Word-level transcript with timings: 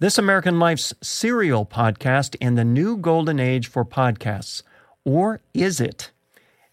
This 0.00 0.16
American 0.16 0.58
Life's 0.58 0.94
serial 1.02 1.66
podcast 1.66 2.34
in 2.40 2.54
the 2.54 2.64
new 2.64 2.96
golden 2.96 3.38
age 3.38 3.66
for 3.68 3.84
podcasts. 3.84 4.62
Or 5.04 5.42
is 5.52 5.78
it? 5.78 6.10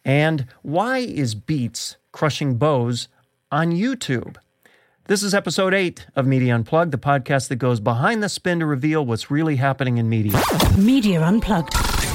And 0.06 0.46
why 0.62 1.00
is 1.00 1.36
Beats 1.36 1.98
crushing 2.14 2.56
Bose 2.56 3.10
on 3.52 3.74
YouTube? 3.74 4.38
This 5.08 5.24
is 5.24 5.34
episode 5.34 5.74
eight 5.74 6.08
of 6.16 6.26
Media 6.26 6.56
Unplugged, 6.56 6.94
the 6.94 6.98
podcast 6.98 7.50
that 7.50 7.58
goes 7.58 7.82
behind 7.82 8.24
the 8.24 8.30
spin 8.30 8.60
to 8.60 8.66
reveal 8.66 9.06
what's 9.06 9.30
really 9.30 9.58
happening 9.58 9.98
in 9.98 10.08
media. 10.08 10.42
Media 10.78 11.22
Unplugged 11.22 11.74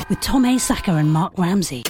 with 0.09 0.19
Tom 0.23 0.45
Asacker 0.45 0.99
and 0.99 1.13
Mark 1.13 1.37
Ramsey. 1.37 1.83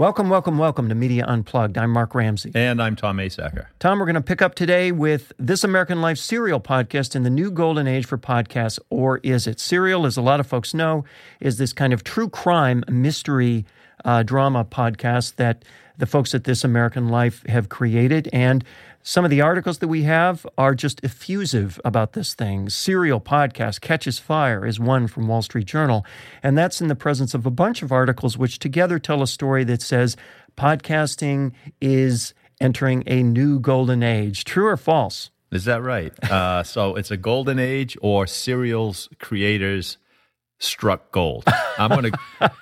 Welcome, 0.00 0.30
welcome, 0.30 0.56
welcome 0.56 0.88
to 0.88 0.94
Media 0.94 1.26
Unplugged. 1.26 1.76
I'm 1.76 1.90
Mark 1.90 2.14
Ramsey. 2.14 2.52
And 2.54 2.80
I'm 2.80 2.96
Tom 2.96 3.18
Asacker. 3.18 3.66
Tom, 3.80 3.98
we're 3.98 4.06
going 4.06 4.14
to 4.14 4.22
pick 4.22 4.40
up 4.40 4.54
today 4.54 4.92
with 4.92 5.30
This 5.38 5.62
American 5.62 6.00
Life 6.00 6.16
Serial 6.16 6.58
podcast 6.58 7.14
in 7.14 7.22
the 7.22 7.28
new 7.28 7.50
golden 7.50 7.86
age 7.86 8.06
for 8.06 8.16
podcasts, 8.16 8.78
or 8.88 9.18
is 9.18 9.46
it? 9.46 9.60
Serial, 9.60 10.06
as 10.06 10.16
a 10.16 10.22
lot 10.22 10.40
of 10.40 10.46
folks 10.46 10.72
know, 10.72 11.04
is 11.38 11.58
this 11.58 11.74
kind 11.74 11.92
of 11.92 12.02
true 12.02 12.30
crime 12.30 12.82
mystery 12.88 13.66
uh, 14.06 14.22
drama 14.22 14.64
podcast 14.64 15.36
that 15.36 15.66
the 15.98 16.06
folks 16.06 16.34
at 16.34 16.44
This 16.44 16.64
American 16.64 17.10
Life 17.10 17.44
have 17.46 17.68
created. 17.68 18.26
And 18.32 18.64
some 19.02 19.24
of 19.24 19.30
the 19.30 19.40
articles 19.40 19.78
that 19.78 19.88
we 19.88 20.02
have 20.02 20.46
are 20.58 20.74
just 20.74 21.02
effusive 21.02 21.80
about 21.84 22.12
this 22.12 22.34
thing. 22.34 22.68
Serial 22.68 23.20
podcast 23.20 23.80
catches 23.80 24.18
fire 24.18 24.66
is 24.66 24.78
one 24.78 25.06
from 25.06 25.26
Wall 25.26 25.40
Street 25.40 25.66
Journal, 25.66 26.04
and 26.42 26.56
that's 26.56 26.82
in 26.82 26.88
the 26.88 26.94
presence 26.94 27.32
of 27.32 27.46
a 27.46 27.50
bunch 27.50 27.82
of 27.82 27.92
articles 27.92 28.36
which 28.36 28.58
together 28.58 28.98
tell 28.98 29.22
a 29.22 29.26
story 29.26 29.64
that 29.64 29.80
says 29.80 30.16
podcasting 30.56 31.52
is 31.80 32.34
entering 32.60 33.02
a 33.06 33.22
new 33.22 33.58
golden 33.58 34.02
age. 34.02 34.44
True 34.44 34.66
or 34.66 34.76
false? 34.76 35.30
Is 35.50 35.64
that 35.64 35.82
right? 35.82 36.12
Uh, 36.30 36.62
so 36.62 36.94
it's 36.94 37.10
a 37.10 37.16
golden 37.16 37.58
age, 37.58 37.96
or 38.02 38.26
Serial's 38.26 39.08
creators 39.18 39.96
struck 40.58 41.10
gold. 41.10 41.44
I'm 41.78 41.88
gonna 41.88 42.10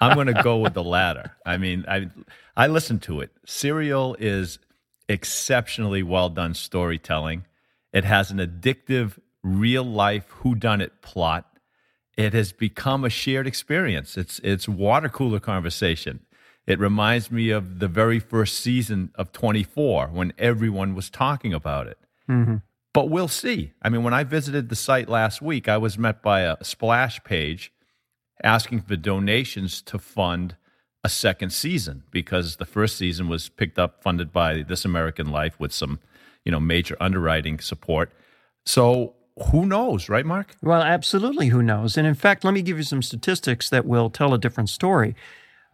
I'm 0.01 0.17
gonna 0.17 0.41
go 0.43 0.59
with 0.59 0.75
the 0.75 0.85
latter. 0.85 1.37
I 1.45 1.57
mean, 1.57 1.85
I 1.89 2.11
I 2.57 2.69
listened 2.69 3.03
to 3.03 3.21
it. 3.21 3.33
Serial 3.45 4.17
is 4.21 4.61
exceptionally 5.09 6.03
well 6.03 6.29
done 6.29 6.55
storytelling. 6.55 7.47
It 7.93 8.05
has 8.05 8.31
an 8.31 8.39
addictive, 8.39 9.19
real 9.43 9.85
life 9.85 10.31
whodunit 10.43 10.91
plot. 11.01 11.47
It 12.17 12.33
has 12.35 12.53
become 12.53 13.05
a 13.05 13.11
shared 13.11 13.47
experience. 13.47 14.17
It's 14.17 14.41
it's 14.41 14.69
water 14.69 15.09
cooler 15.09 15.41
conversation. 15.41 16.21
It 16.67 16.79
reminds 16.79 17.31
me 17.31 17.51
of 17.51 17.79
the 17.79 17.89
very 17.89 18.19
first 18.19 18.61
season 18.61 19.11
of 19.15 19.33
24 19.33 20.09
when 20.09 20.35
everyone 20.37 20.95
was 20.95 21.09
talking 21.09 21.55
about 21.55 21.87
it. 21.87 21.99
Mm-hmm. 22.29 22.57
But 22.93 23.09
we'll 23.09 23.29
see. 23.29 23.73
I 23.81 23.89
mean, 23.89 24.03
when 24.03 24.13
I 24.13 24.25
visited 24.25 24.69
the 24.69 24.77
site 24.77 25.09
last 25.09 25.41
week, 25.41 25.69
I 25.69 25.79
was 25.79 25.97
met 25.97 26.21
by 26.21 26.41
a 26.41 26.63
splash 26.63 27.25
page 27.25 27.73
asking 28.43 28.83
for 28.83 28.97
donations 28.97 29.81
to 29.83 29.99
fund 29.99 30.57
a 31.09 31.11
second 31.11 31.55
season 31.55 32.03
because 32.11 32.57
the 32.57 32.67
first 32.67 32.99
season 32.99 33.29
was 33.29 33.49
picked 33.49 33.79
up, 33.79 34.03
funded 34.03 34.31
by 34.31 34.61
This 34.61 34.85
American 34.85 35.31
Life 35.31 35.59
with 35.59 35.73
some, 35.73 36.01
you 36.45 36.53
know, 36.53 36.61
major 36.61 36.99
underwriting 37.01 37.61
support. 37.61 38.13
So 38.67 39.15
who 39.51 39.65
knows, 39.65 40.11
right, 40.11 40.27
Mark? 40.27 40.55
Well, 40.61 40.83
absolutely, 40.83 41.49
who 41.49 41.63
knows? 41.63 41.97
And 41.97 42.07
in 42.07 42.13
fact, 42.13 42.45
let 42.45 42.53
me 42.53 42.61
give 42.61 42.77
you 42.77 42.83
some 42.83 43.01
statistics 43.01 43.71
that 43.71 43.87
will 43.87 44.11
tell 44.11 44.35
a 44.35 44.39
different 44.39 44.69
story. 44.69 45.17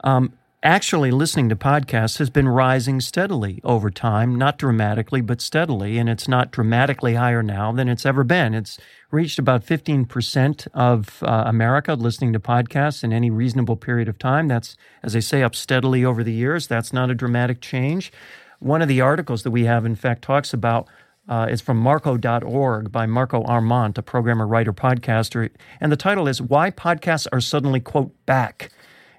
Um, 0.04 0.34
actually 0.64 1.10
listening 1.10 1.50
to 1.50 1.56
podcasts 1.56 2.16
has 2.16 2.30
been 2.30 2.48
rising 2.48 2.98
steadily 2.98 3.60
over 3.62 3.90
time, 3.90 4.36
not 4.36 4.56
dramatically, 4.56 5.20
but 5.20 5.42
steadily. 5.42 5.98
And 5.98 6.08
it's 6.08 6.26
not 6.26 6.50
dramatically 6.50 7.14
higher 7.14 7.42
now 7.42 7.70
than 7.70 7.86
it's 7.86 8.06
ever 8.06 8.24
been. 8.24 8.54
It's 8.54 8.78
reached 9.10 9.38
about 9.38 9.64
15% 9.64 10.66
of 10.72 11.22
uh, 11.22 11.44
America 11.46 11.94
listening 11.94 12.32
to 12.32 12.40
podcasts 12.40 13.04
in 13.04 13.12
any 13.12 13.30
reasonable 13.30 13.76
period 13.76 14.08
of 14.08 14.18
time. 14.18 14.48
That's, 14.48 14.76
as 15.02 15.14
I 15.14 15.20
say, 15.20 15.42
up 15.42 15.54
steadily 15.54 16.02
over 16.02 16.24
the 16.24 16.32
years. 16.32 16.66
That's 16.66 16.92
not 16.92 17.10
a 17.10 17.14
dramatic 17.14 17.60
change. 17.60 18.10
One 18.58 18.80
of 18.80 18.88
the 18.88 19.02
articles 19.02 19.42
that 19.42 19.50
we 19.50 19.66
have, 19.66 19.84
in 19.84 19.94
fact, 19.94 20.22
talks 20.22 20.54
about 20.54 20.88
uh, 21.28 21.46
is 21.50 21.60
from 21.60 21.76
Marco.org 21.76 22.90
by 22.90 23.06
Marco 23.06 23.42
Arment, 23.44 23.98
a 23.98 24.02
programmer, 24.02 24.46
writer, 24.46 24.72
podcaster. 24.72 25.50
And 25.80 25.92
the 25.92 25.96
title 25.96 26.26
is 26.26 26.40
Why 26.40 26.70
Podcasts 26.70 27.26
Are 27.32 27.40
Suddenly, 27.40 27.80
quote, 27.80 28.14
Back. 28.26 28.70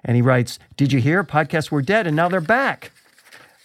And 0.06 0.16
he 0.16 0.22
writes, 0.22 0.58
Did 0.78 0.92
you 0.92 1.00
hear? 1.00 1.22
Podcasts 1.22 1.70
were 1.70 1.82
dead 1.82 2.06
and 2.06 2.16
now 2.16 2.30
they're 2.30 2.40
back. 2.40 2.92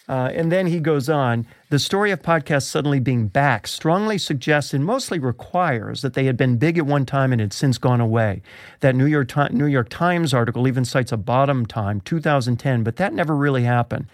Uh, 0.08 0.30
and 0.34 0.52
then 0.52 0.66
he 0.66 0.80
goes 0.80 1.08
on 1.08 1.46
the 1.70 1.78
story 1.78 2.10
of 2.10 2.20
podcasts 2.20 2.64
suddenly 2.66 3.00
being 3.00 3.28
back 3.28 3.66
strongly 3.66 4.18
suggests 4.18 4.74
and 4.74 4.84
mostly 4.84 5.18
requires 5.18 6.02
that 6.02 6.12
they 6.12 6.24
had 6.24 6.36
been 6.36 6.58
big 6.58 6.76
at 6.76 6.84
one 6.84 7.06
time 7.06 7.32
and 7.32 7.40
had 7.40 7.52
since 7.52 7.78
gone 7.78 8.00
away. 8.00 8.42
That 8.80 8.94
New 8.94 9.06
York, 9.06 9.34
New 9.52 9.64
York 9.64 9.88
Times 9.88 10.34
article 10.34 10.68
even 10.68 10.84
cites 10.84 11.12
a 11.12 11.16
bottom 11.16 11.64
time, 11.64 12.02
2010, 12.02 12.82
but 12.82 12.96
that 12.96 13.14
never 13.14 13.34
really 13.34 13.62
happened. 13.62 14.06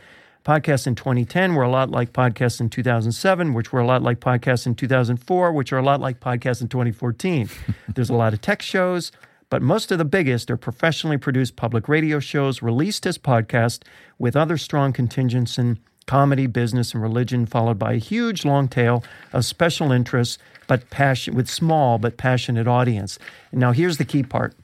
Podcasts 0.44 0.86
in 0.86 0.94
2010 0.94 1.54
were 1.54 1.64
a 1.64 1.70
lot 1.70 1.90
like 1.90 2.12
podcasts 2.12 2.60
in 2.60 2.70
2007, 2.70 3.54
which 3.54 3.72
were 3.72 3.80
a 3.80 3.86
lot 3.86 4.02
like 4.02 4.20
podcasts 4.20 4.66
in 4.66 4.74
2004, 4.74 5.52
which 5.52 5.72
are 5.72 5.78
a 5.78 5.82
lot 5.82 6.00
like 6.00 6.20
podcasts 6.20 6.60
in 6.60 6.68
2014. 6.68 7.48
There's 7.92 8.08
a 8.08 8.14
lot 8.14 8.32
of 8.32 8.40
tech 8.40 8.62
shows, 8.62 9.10
but 9.50 9.62
most 9.62 9.90
of 9.90 9.98
the 9.98 10.04
biggest 10.04 10.50
are 10.50 10.56
professionally 10.56 11.16
produced 11.16 11.56
public 11.56 11.88
radio 11.88 12.20
shows 12.20 12.62
released 12.62 13.06
as 13.06 13.18
podcasts 13.18 13.82
with 14.18 14.36
other 14.36 14.56
strong 14.58 14.92
contingents 14.92 15.58
in 15.58 15.78
comedy, 16.06 16.46
business, 16.46 16.94
and 16.94 17.02
religion, 17.02 17.46
followed 17.46 17.78
by 17.78 17.92
a 17.92 17.98
huge 17.98 18.44
long 18.44 18.66
tail 18.66 19.04
of 19.32 19.44
special 19.44 19.92
interests, 19.92 20.38
but 20.66 20.90
passion 20.90 21.34
with 21.34 21.48
small 21.48 21.98
but 21.98 22.16
passionate 22.16 22.66
audience. 22.66 23.18
Now 23.52 23.72
here's 23.72 23.98
the 23.98 24.04
key 24.04 24.22
part. 24.22 24.54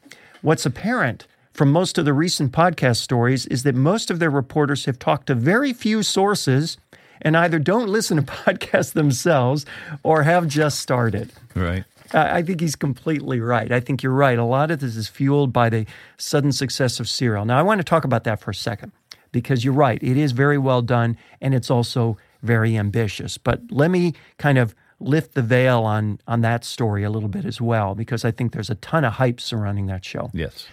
What's 0.43 0.67
apparent 0.67 1.27
from 1.53 1.71
most 1.71 1.99
of 1.99 2.05
the 2.05 2.13
recent 2.13 2.53
podcast 2.53 2.97
stories 2.97 3.47
is 3.47 3.63
that 3.63 3.75
most 3.75 4.11
of 4.11 4.19
their 4.19 4.31
reporters 4.31 4.87
have 4.87 4.99
talked 4.99 5.29
to 5.29 5.35
very 5.35 5.73
few 5.73 6.03
sources 6.03 6.77
and 7.23 7.37
either 7.37 7.59
don't 7.59 7.89
listen 7.89 8.17
to 8.17 8.23
podcasts 8.45 8.93
themselves 8.93 9.65
or 10.03 10.25
have 10.25 10.49
just 10.49 10.81
started. 10.81 11.31
Right. 11.55 11.85
I 12.15 12.43
think 12.43 12.61
he's 12.61 12.77
completely 12.77 13.41
right. 13.41 13.71
I 13.73 13.81
think 13.81 14.03
you're 14.03 14.13
right. 14.13 14.39
A 14.39 14.45
lot 14.45 14.71
of 14.71 14.81
this 14.81 14.97
is 14.97 15.09
fueled 15.09 15.53
by 15.53 15.69
the 15.69 15.87
sudden 16.17 16.53
success 16.53 17.01
of 17.01 17.09
Serial. 17.09 17.45
Now, 17.45 17.59
I 17.59 17.63
want 17.63 17.81
to 17.81 17.85
talk 17.85 18.05
about 18.05 18.25
that 18.25 18.41
for 18.41 18.53
a 18.53 18.55
second 18.55 18.93
because 19.33 19.65
you're 19.65 19.75
right. 19.75 20.03
It 20.03 20.17
is 20.17 20.33
very 20.33 20.59
well 20.59 20.81
done 20.81 21.17
and 21.41 21.55
it's 21.55 21.71
also 21.71 22.17
very 22.43 22.77
ambitious. 22.77 23.37
But 23.37 23.61
let 23.71 23.91
me 23.91 24.15
kind 24.39 24.59
of 24.59 24.75
lift 25.01 25.35
the 25.35 25.43
veil 25.43 25.83
on 25.83 26.21
on 26.29 26.41
that 26.43 26.65
story 26.65 27.03
a 27.03 27.11
little 27.11 27.29
bit 27.29 27.45
as 27.45 27.61
well 27.61 27.95
because 27.95 28.25
I 28.25 28.31
think 28.31 28.53
there's 28.53 28.71
a 28.71 28.77
ton 28.77 29.05
of 29.05 29.15
hype 29.15 29.41
surrounding 29.41 29.87
that 29.87 30.05
show. 30.05 30.31
Yes. 30.33 30.69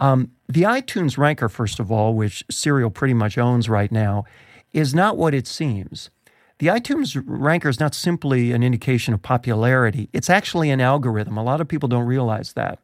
Um, 0.00 0.32
the 0.48 0.62
iTunes 0.62 1.16
ranker, 1.16 1.48
first 1.48 1.78
of 1.78 1.92
all, 1.92 2.14
which 2.14 2.44
Serial 2.50 2.90
pretty 2.90 3.14
much 3.14 3.38
owns 3.38 3.68
right 3.68 3.92
now, 3.92 4.24
is 4.72 4.92
not 4.92 5.16
what 5.16 5.34
it 5.34 5.46
seems. 5.46 6.10
The 6.58 6.68
iTunes 6.68 7.20
ranker 7.26 7.68
is 7.68 7.80
not 7.80 7.94
simply 7.94 8.52
an 8.52 8.62
indication 8.62 9.12
of 9.12 9.22
popularity, 9.22 10.08
it's 10.12 10.30
actually 10.30 10.70
an 10.70 10.80
algorithm. 10.80 11.36
A 11.36 11.42
lot 11.42 11.60
of 11.60 11.68
people 11.68 11.88
don't 11.88 12.06
realize 12.06 12.52
that. 12.52 12.78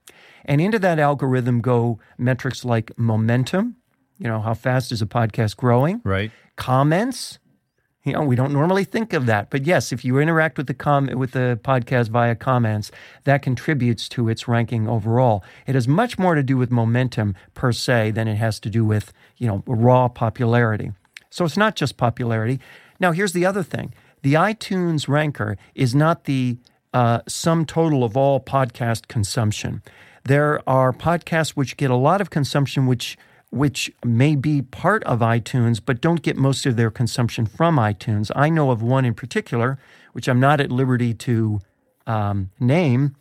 And 0.45 0.61
into 0.61 0.79
that 0.81 0.99
algorithm 0.99 1.61
go 1.61 1.99
metrics 2.19 2.65
like 2.65 2.97
momentum, 2.99 3.77
you 4.19 4.27
know, 4.27 4.41
how 4.41 4.55
fast 4.55 4.91
is 4.91 5.01
a 5.03 5.07
podcast 5.07 5.57
growing? 5.57 6.01
Right. 6.05 6.31
Comments, 6.57 7.39
you 8.05 8.13
know, 8.13 8.23
we 8.23 8.35
don't 8.35 8.53
normally 8.53 8.85
think 8.85 9.13
of 9.13 9.27
that, 9.27 9.51
but 9.51 9.65
yes, 9.67 9.93
if 9.93 10.05
you 10.05 10.19
interact 10.19 10.57
with 10.57 10.67
the 10.67 10.75
com 10.75 11.07
with 11.07 11.33
the 11.33 11.61
podcast 11.63 12.09
via 12.09 12.35
comments, 12.35 12.91
that 13.25 13.43
contributes 13.43 14.09
to 14.11 14.29
its 14.29 14.49
ranking 14.49 14.89
overall. 14.89 15.45
It 15.67 15.75
has 15.75 15.87
much 15.87 16.19
more 16.19 16.35
to 16.35 16.43
do 16.43 16.57
with 16.57 16.71
momentum 16.71 17.35
per 17.55 17.73
se 17.73 18.13
than 18.13 18.27
it 18.27 18.37
has 18.37 18.59
to 18.61 18.71
do 18.71 18.85
with 18.85 19.13
you 19.37 19.47
know 19.47 19.63
raw 19.67 20.09
popularity. 20.09 20.93
So 21.31 21.45
it's 21.45 21.57
not 21.57 21.77
just 21.77 21.97
popularity. 21.97 22.59
Now, 23.01 23.13
here's 23.13 23.33
the 23.33 23.47
other 23.47 23.63
thing 23.63 23.93
the 24.23 24.35
iTunes 24.35 25.09
ranker 25.09 25.57
is 25.75 25.95
not 25.95 26.25
the 26.25 26.59
uh, 26.93 27.21
sum 27.27 27.65
total 27.65 28.05
of 28.05 28.17
all 28.17 28.41
podcast 28.41 29.09
consumption. 29.09 29.83
There 30.25 30.61
are 30.69 30.93
podcasts 30.93 31.51
which 31.51 31.77
get 31.79 31.91
a 31.91 31.97
lot 31.97 32.21
of 32.21 32.31
consumption, 32.31 32.87
which 32.87 33.17
which 33.51 33.91
may 34.05 34.37
be 34.37 34.63
part 34.63 35.03
of 35.05 35.19
iTunes, 35.21 35.81
but 35.85 36.01
don't 36.01 36.23
get 36.23 36.37
most 36.37 36.67
of 36.67 36.77
their 36.77 36.91
consumption 36.91 37.47
from 37.47 37.79
iTunes. 37.79 38.31
I 38.37 38.49
know 38.49 38.71
of 38.71 38.81
one 38.81 39.05
in 39.05 39.15
particular, 39.15 39.77
which 40.13 40.29
I'm 40.29 40.39
not 40.39 40.61
at 40.61 40.71
liberty 40.71 41.15
to 41.15 41.61
um, 42.07 42.51
name, 42.61 43.17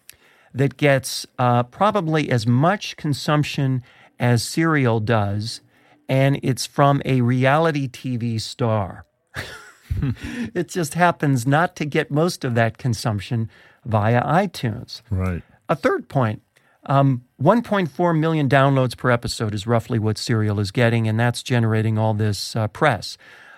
that 0.53 0.77
gets 0.77 1.25
uh, 1.39 1.63
probably 1.63 2.29
as 2.29 2.45
much 2.45 2.95
consumption 2.95 3.83
as 4.19 4.43
Serial 4.43 4.99
does, 4.99 5.61
and 6.07 6.39
it's 6.43 6.67
from 6.67 7.01
a 7.05 7.21
reality 7.21 7.87
TV 7.87 8.39
star. 8.39 9.05
it 10.53 10.67
just 10.67 10.93
happens 10.93 11.45
not 11.45 11.75
to 11.77 11.85
get 11.85 12.11
most 12.11 12.43
of 12.43 12.55
that 12.55 12.77
consumption 12.77 13.49
via 13.85 14.23
iTunes. 14.23 15.01
Right. 15.09 15.43
A 15.67 15.75
third 15.75 16.09
point 16.09 16.41
um, 16.85 17.23
1.4 17.41 18.17
million 18.17 18.49
downloads 18.49 18.97
per 18.97 19.11
episode 19.11 19.53
is 19.53 19.67
roughly 19.67 19.99
what 19.99 20.17
Serial 20.17 20.59
is 20.59 20.71
getting, 20.71 21.07
and 21.07 21.19
that's 21.19 21.43
generating 21.43 21.97
all 21.97 22.13
this 22.13 22.55
uh, 22.55 22.67
press. 22.67 23.17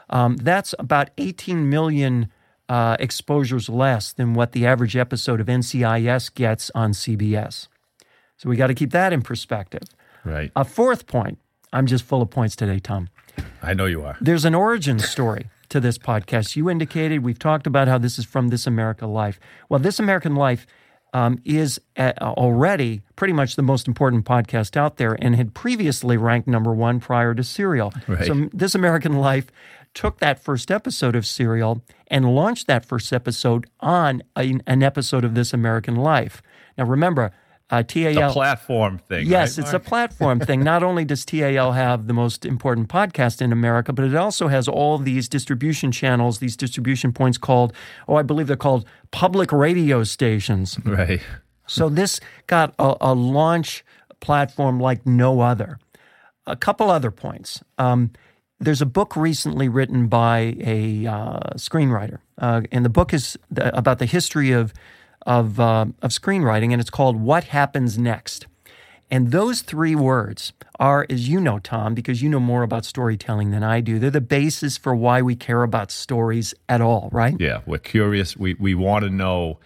Um, 0.09 0.37
that's 0.37 0.75
about 0.79 1.11
18 1.17 1.69
million 1.69 2.29
uh, 2.67 2.97
exposures 2.99 3.69
less 3.69 4.11
than 4.11 4.33
what 4.33 4.51
the 4.51 4.65
average 4.65 4.97
episode 4.97 5.39
of 5.39 5.47
NCIS 5.47 6.33
gets 6.33 6.71
on 6.75 6.91
CBS. 6.91 7.67
So 8.37 8.49
we 8.49 8.55
got 8.55 8.67
to 8.67 8.73
keep 8.73 8.91
that 8.91 9.13
in 9.13 9.21
perspective. 9.21 9.83
Right. 10.25 10.51
A 10.55 10.65
fourth 10.65 11.07
point. 11.07 11.39
I'm 11.71 11.85
just 11.85 12.03
full 12.03 12.21
of 12.21 12.29
points 12.29 12.55
today, 12.55 12.79
Tom. 12.79 13.09
I 13.61 13.73
know 13.73 13.85
you 13.85 14.03
are. 14.03 14.17
There's 14.19 14.45
an 14.45 14.55
origin 14.55 14.99
story 14.99 15.47
to 15.71 15.79
this 15.79 15.97
podcast. 15.97 16.55
You 16.55 16.69
indicated 16.69 17.23
we've 17.23 17.39
talked 17.39 17.67
about 17.67 17.87
how 17.87 17.97
this 17.97 18.19
is 18.19 18.25
from 18.25 18.49
This 18.49 18.67
American 18.67 19.11
Life. 19.11 19.39
Well, 19.67 19.79
This 19.79 19.99
American 19.99 20.35
Life 20.35 20.67
um, 21.13 21.39
is 21.43 21.79
uh, 21.97 22.13
already 22.21 23.01
pretty 23.15 23.33
much 23.33 23.55
the 23.55 23.61
most 23.61 23.87
important 23.87 24.25
podcast 24.25 24.77
out 24.77 24.97
there 24.97 25.17
and 25.21 25.35
had 25.35 25.53
previously 25.53 26.15
ranked 26.15 26.47
number 26.47 26.73
one 26.73 26.99
prior 26.99 27.33
to 27.33 27.43
Serial. 27.43 27.93
Right. 28.07 28.25
So 28.25 28.49
This 28.53 28.75
American 28.75 29.13
Life 29.13 29.47
took 29.93 30.19
that 30.19 30.39
first 30.39 30.71
episode 30.71 31.15
of 31.15 31.25
Serial 31.25 31.83
and 32.07 32.33
launched 32.33 32.67
that 32.67 32.85
first 32.85 33.11
episode 33.11 33.67
on 33.81 34.21
a, 34.37 34.59
an 34.67 34.83
episode 34.83 35.25
of 35.25 35.35
This 35.35 35.53
American 35.53 35.95
Life. 35.95 36.41
Now, 36.77 36.85
remember, 36.85 37.31
uh, 37.71 37.83
TAL. 37.83 38.29
A 38.29 38.33
platform 38.33 38.99
thing. 38.99 39.25
Yes, 39.25 39.57
right, 39.57 39.65
it's 39.65 39.73
a 39.73 39.79
platform 39.79 40.39
thing. 40.47 40.63
Not 40.63 40.83
only 40.83 41.05
does 41.05 41.25
TAL 41.25 41.71
have 41.71 42.07
the 42.07 42.13
most 42.13 42.45
important 42.45 42.89
podcast 42.89 43.41
in 43.41 43.51
America, 43.51 43.93
but 43.93 44.05
it 44.05 44.15
also 44.15 44.49
has 44.49 44.67
all 44.67 44.97
these 44.97 45.29
distribution 45.29 45.91
channels, 45.91 46.39
these 46.39 46.57
distribution 46.57 47.13
points 47.13 47.37
called, 47.37 47.73
oh, 48.07 48.15
I 48.15 48.23
believe 48.23 48.47
they're 48.47 48.57
called 48.57 48.85
public 49.11 49.51
radio 49.51 50.03
stations. 50.03 50.77
Right. 50.83 51.21
So 51.65 51.87
this 51.87 52.19
got 52.47 52.75
a, 52.77 52.95
a 52.99 53.13
launch 53.13 53.85
platform 54.19 54.79
like 54.79 55.05
no 55.05 55.39
other. 55.39 55.79
A 56.45 56.55
couple 56.55 56.89
other 56.89 57.11
points. 57.11 57.63
Um, 57.77 58.11
there's 58.59 58.81
a 58.81 58.85
book 58.85 59.15
recently 59.15 59.69
written 59.69 60.07
by 60.07 60.55
a 60.59 61.07
uh, 61.07 61.39
screenwriter, 61.55 62.19
uh, 62.37 62.61
and 62.71 62.85
the 62.85 62.89
book 62.89 63.13
is 63.13 63.37
the, 63.49 63.75
about 63.75 63.99
the 63.99 64.05
history 64.05 64.51
of 64.51 64.73
of 65.25 65.59
uh, 65.59 65.85
of 66.01 66.11
screenwriting, 66.11 66.71
and 66.71 66.81
it's 66.81 66.89
called 66.89 67.19
"What 67.19 67.45
Happens 67.45 67.97
Next." 67.97 68.47
And 69.09 69.31
those 69.31 69.61
three 69.61 69.93
words 69.93 70.53
are, 70.79 71.05
as 71.09 71.27
you 71.27 71.41
know, 71.41 71.59
Tom, 71.59 71.93
because 71.93 72.21
you 72.21 72.29
know 72.29 72.39
more 72.39 72.63
about 72.63 72.85
storytelling 72.85 73.51
than 73.51 73.61
I 73.61 73.81
do, 73.81 73.99
they're 73.99 74.09
the 74.09 74.21
basis 74.21 74.77
for 74.77 74.95
why 74.95 75.21
we 75.21 75.35
care 75.35 75.63
about 75.63 75.91
stories 75.91 76.53
at 76.69 76.79
all, 76.79 77.09
right? 77.11 77.35
Yeah, 77.37 77.59
we're 77.65 77.77
curious. 77.79 78.37
We 78.37 78.53
we 78.55 78.73
want 78.73 79.03
to 79.03 79.09
know. 79.09 79.59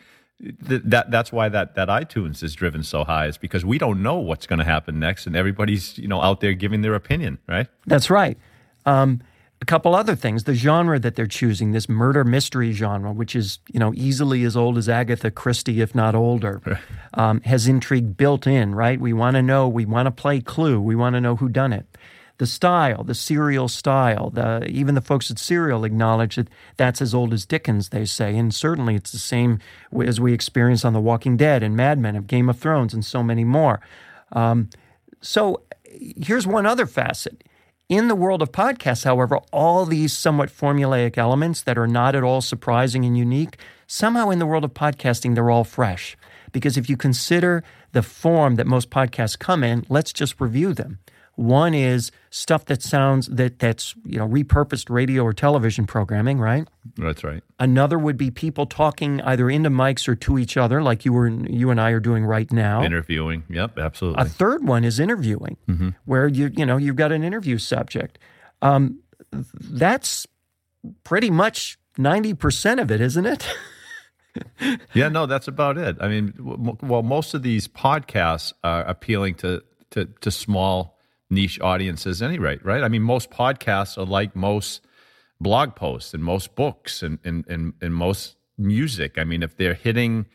Th- 0.67 0.81
that 0.83 1.11
that's 1.11 1.31
why 1.31 1.47
that 1.49 1.75
that 1.75 1.87
iTunes 1.87 2.43
is 2.43 2.55
driven 2.55 2.83
so 2.83 3.03
high 3.03 3.27
is 3.27 3.37
because 3.37 3.63
we 3.63 3.77
don't 3.77 4.01
know 4.01 4.15
what's 4.15 4.47
going 4.47 4.59
to 4.59 4.65
happen 4.65 4.99
next, 4.99 5.27
and 5.27 5.35
everybody's 5.35 5.97
you 5.97 6.07
know 6.07 6.21
out 6.21 6.41
there 6.41 6.53
giving 6.53 6.81
their 6.81 6.95
opinion, 6.95 7.37
right? 7.47 7.67
That's 7.85 8.09
right. 8.09 8.37
Um, 8.85 9.21
a 9.65 9.71
couple 9.71 9.95
other 9.95 10.15
things. 10.15 10.43
The 10.43 10.53
genre 10.53 10.99
that 10.99 11.15
they're 11.15 11.25
choosing, 11.25 11.71
this 11.71 11.89
murder 11.89 12.23
mystery 12.23 12.71
genre, 12.71 13.11
which 13.11 13.35
is 13.35 13.57
you 13.73 13.79
know 13.79 13.93
easily 13.95 14.43
as 14.43 14.55
old 14.55 14.77
as 14.77 14.87
Agatha 14.87 15.31
Christie, 15.31 15.81
if 15.81 15.95
not 15.95 16.13
older, 16.13 16.61
um, 17.15 17.41
has 17.41 17.67
intrigue 17.67 18.15
built 18.15 18.45
in. 18.45 18.75
Right? 18.75 18.99
We 18.99 19.11
want 19.11 19.35
to 19.37 19.41
know. 19.41 19.67
We 19.67 19.85
want 19.85 20.05
to 20.05 20.11
play 20.11 20.39
Clue. 20.39 20.79
We 20.79 20.95
want 20.95 21.15
to 21.15 21.21
know 21.21 21.35
who 21.35 21.49
done 21.49 21.73
it. 21.73 21.87
The 22.37 22.45
style, 22.45 23.03
the 23.03 23.15
serial 23.15 23.67
style, 23.67 24.29
the 24.29 24.67
even 24.69 24.93
the 24.93 25.01
folks 25.01 25.31
at 25.31 25.39
Serial 25.39 25.83
acknowledge 25.83 26.35
that 26.35 26.49
that's 26.77 27.01
as 27.01 27.15
old 27.15 27.33
as 27.33 27.43
Dickens, 27.45 27.89
they 27.89 28.05
say, 28.05 28.37
and 28.37 28.53
certainly 28.53 28.93
it's 28.93 29.13
the 29.13 29.17
same 29.17 29.57
as 30.05 30.19
we 30.19 30.31
experience 30.31 30.85
on 30.85 30.93
The 30.93 30.99
Walking 30.99 31.37
Dead 31.37 31.63
and 31.63 31.75
Mad 31.75 31.97
Men 31.97 32.15
of 32.15 32.27
Game 32.27 32.49
of 32.49 32.59
Thrones 32.59 32.93
and 32.93 33.03
so 33.03 33.23
many 33.23 33.45
more. 33.45 33.79
Um, 34.33 34.69
so 35.21 35.61
here's 35.83 36.45
one 36.45 36.67
other 36.67 36.85
facet. 36.85 37.41
In 37.87 38.07
the 38.07 38.15
world 38.15 38.41
of 38.41 38.51
podcasts, 38.51 39.03
however, 39.03 39.37
all 39.53 39.85
these 39.85 40.11
somewhat 40.11 40.49
formulaic 40.49 41.19
elements 41.19 41.61
that 41.61 41.77
are 41.77 41.85
not 41.85 42.15
at 42.15 42.23
all 42.23 42.41
surprising 42.41 43.05
and 43.05 43.15
unique, 43.15 43.57
somehow 43.85 44.31
in 44.31 44.39
the 44.39 44.47
world 44.47 44.63
of 44.63 44.73
podcasting, 44.73 45.35
they're 45.35 45.51
all 45.51 45.63
fresh. 45.63 46.17
Because 46.51 46.77
if 46.77 46.89
you 46.89 46.97
consider 46.97 47.63
the 47.91 48.01
form 48.01 48.55
that 48.55 48.65
most 48.65 48.89
podcasts 48.89 49.37
come 49.37 49.63
in, 49.63 49.85
let's 49.87 50.11
just 50.11 50.41
review 50.41 50.73
them. 50.73 50.97
One 51.35 51.73
is 51.73 52.11
stuff 52.29 52.65
that 52.65 52.81
sounds 52.81 53.27
that 53.27 53.59
that's 53.59 53.93
you 54.05 54.17
know 54.17 54.27
repurposed 54.27 54.89
radio 54.89 55.23
or 55.23 55.33
television 55.33 55.85
programming, 55.85 56.39
right? 56.39 56.67
That's 56.97 57.23
right. 57.23 57.43
Another 57.59 57.99
would 57.99 58.17
be 58.17 58.31
people 58.31 58.65
talking 58.65 59.21
either 59.21 59.49
into 59.49 59.69
mics 59.69 60.07
or 60.07 60.15
to 60.15 60.39
each 60.39 60.55
other, 60.55 60.81
like 60.81 61.03
you 61.03 61.11
were 61.11 61.27
you 61.27 61.71
and 61.71 61.81
I 61.81 61.91
are 61.91 61.99
doing 61.99 62.25
right 62.25 62.49
now. 62.51 62.83
Interviewing. 62.83 63.43
Yep, 63.49 63.77
absolutely. 63.79 64.21
A 64.23 64.25
third 64.25 64.65
one 64.65 64.85
is 64.85 64.99
interviewing, 64.99 65.57
where 66.05 66.27
you 66.27 66.51
you 66.55 66.65
know 66.65 66.77
you've 66.77 66.95
got 66.95 67.11
an 67.11 67.23
interview 67.23 67.57
subject. 67.57 68.17
Um, 68.61 68.99
that's 69.31 70.25
pretty 71.03 71.29
much 71.29 71.77
ninety 71.97 72.33
percent 72.33 72.79
of 72.79 72.91
it, 72.91 73.01
isn't 73.01 73.25
it? 73.25 73.45
Yeah, 74.93 75.07
no, 75.07 75.25
that's 75.27 75.47
about 75.47 75.77
it. 75.77 75.95
I 76.01 76.09
mean, 76.09 76.33
well, 76.81 77.03
most 77.03 77.33
of 77.33 77.41
these 77.41 77.69
podcasts 77.69 78.51
are 78.65 78.83
appealing 78.83 79.35
to 79.35 79.63
to, 79.91 80.05
to 80.21 80.29
small 80.31 80.94
niche 81.29 81.59
audiences, 81.61 82.21
any 82.21 82.39
rate, 82.39 82.63
right? 82.65 82.83
I 82.83 82.87
mean, 82.87 83.01
most 83.01 83.29
podcasts 83.29 83.97
are 83.97 84.05
like 84.05 84.35
most 84.35 84.85
blog 85.39 85.75
posts 85.75 86.13
and 86.13 86.23
most 86.23 86.55
books 86.55 87.03
and 87.03 87.19
and, 87.23 87.45
and, 87.47 87.73
and 87.81 87.93
most 87.93 88.37
music. 88.57 89.17
I 89.17 89.23
mean, 89.23 89.43
if 89.43 89.57
they're 89.57 89.73
hitting 89.73 90.27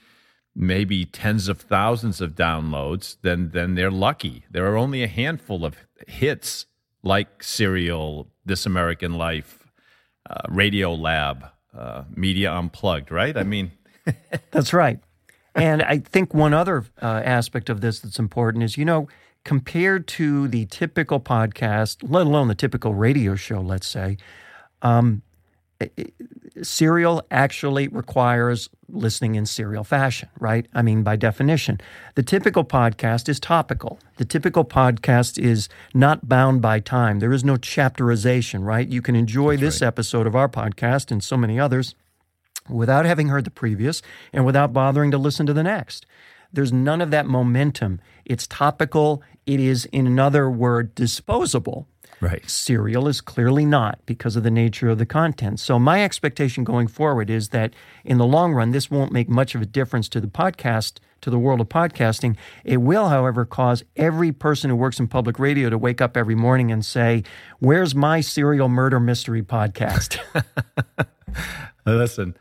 maybe 0.55 1.05
tens 1.05 1.49
of 1.49 1.61
thousands 1.61 2.21
of 2.21 2.35
downloads, 2.35 3.17
then 3.23 3.51
then 3.53 3.75
they're 3.75 3.91
lucky. 3.91 4.45
There 4.51 4.67
are 4.67 4.77
only 4.77 5.03
a 5.03 5.09
handful 5.09 5.65
of 5.65 5.77
hits 6.07 6.67
like 7.03 7.43
Serial, 7.43 8.29
This 8.45 8.67
American 8.67 9.15
Life, 9.15 9.67
uh, 10.29 10.43
Radiolab, 10.49 11.51
uh, 11.77 12.05
Media 12.15 12.53
Unplugged, 12.53 13.11
right? 13.11 13.37
I 13.37 13.43
mean. 13.43 13.73
That's 14.51 14.73
right. 14.73 14.99
And 15.55 15.83
I 15.83 15.99
think 15.99 16.33
one 16.35 16.55
other 16.55 16.85
uh, 17.03 17.23
aspect 17.25 17.71
of 17.71 17.81
this 17.81 18.01
that's 18.01 18.19
important 18.19 18.63
is, 18.63 18.77
you 18.77 18.85
know, 18.85 19.09
compared 19.45 20.07
to 20.07 20.49
the 20.49 20.67
typical 20.67 21.21
podcast, 21.21 21.99
let 22.03 22.27
alone 22.27 22.49
the 22.49 22.55
typical 22.55 22.95
radio 22.95 23.35
show, 23.35 23.61
let's 23.61 23.87
say, 23.87 24.17
um, 24.83 25.23
serial 26.63 27.25
actually 27.31 27.89
requires 27.89 28.69
listening 28.89 29.35
in 29.35 29.47
serial 29.47 29.85
fashion, 29.85 30.29
right? 30.39 30.67
I 30.75 30.83
mean, 30.83 31.03
by 31.03 31.17
definition, 31.17 31.81
the 32.17 32.23
typical 32.23 32.65
podcast 32.65 33.29
is 33.29 33.41
topical. 33.41 33.99
The 34.17 34.25
typical 34.25 34.65
podcast 34.65 35.39
is 35.43 35.69
not 35.95 36.29
bound 36.29 36.61
by 36.61 36.81
time. 36.81 37.21
There 37.21 37.33
is 37.33 37.45
no 37.45 37.57
chapterization, 37.57 38.65
right? 38.65 38.87
You 38.87 39.01
can 39.01 39.17
enjoy 39.17 39.57
this 39.57 39.81
episode 39.81 40.27
of 40.27 40.37
our 40.37 40.49
podcast 40.49 41.11
and 41.11 41.23
so 41.23 41.37
many 41.37 41.59
others 41.59 41.95
without 42.69 43.07
having 43.07 43.29
heard 43.29 43.45
the 43.45 43.51
previous 43.51 44.03
and 44.33 44.45
without 44.45 44.73
bothering 44.73 45.11
to 45.11 45.19
listen 45.19 45.47
to 45.47 45.53
the 45.53 45.63
next. 45.63 46.05
There's 46.53 46.73
none 46.73 47.01
of 47.01 47.11
that 47.11 47.27
momentum. 47.27 48.01
It's 48.25 48.47
topical. 48.47 49.23
It 49.47 49.61
is, 49.61 49.87
in 49.87 50.07
another 50.07 50.51
word, 50.51 50.95
disposable. 50.95 51.87
Right. 52.21 52.49
Serial 52.49 53.09
is 53.09 53.23
clearly 53.23 53.65
not 53.65 53.99
because 54.05 54.37
of 54.37 54.43
the 54.43 54.51
nature 54.51 54.91
of 54.91 54.99
the 54.99 55.07
content. 55.07 55.59
So, 55.59 55.79
my 55.79 56.05
expectation 56.05 56.65
going 56.65 56.87
forward 56.87 57.31
is 57.31 57.49
that 57.49 57.73
in 58.05 58.19
the 58.19 58.27
long 58.27 58.53
run, 58.53 58.73
this 58.73 58.91
won't 58.91 59.11
make 59.11 59.29
much 59.29 59.55
of 59.55 59.63
a 59.63 59.67
difference 59.67 60.07
to 60.11 60.21
the 60.21 60.27
podcast, 60.27 60.99
to 61.23 61.31
the 61.31 61.39
world 61.39 61.63
of 61.63 61.71
podcasting. 61.71 62.37
It 62.63 62.79
will, 62.79 63.09
however, 63.09 63.47
cause 63.47 63.85
every 63.97 64.33
person 64.33 64.69
who 64.69 64.77
works 64.77 65.01
in 65.01 65.09
public 65.09 65.39
radio 65.39 65.71
to 65.71 65.79
wake 65.79 66.03
up 66.03 66.15
every 66.15 66.35
morning 66.35 66.71
and 66.71 66.85
say, 66.85 67.23
Where's 67.59 67.95
my 67.95 68.21
serial 68.21 68.69
murder 68.69 69.01
mystery 69.01 69.43
podcast? 69.43 70.19
Listen, 71.87 72.37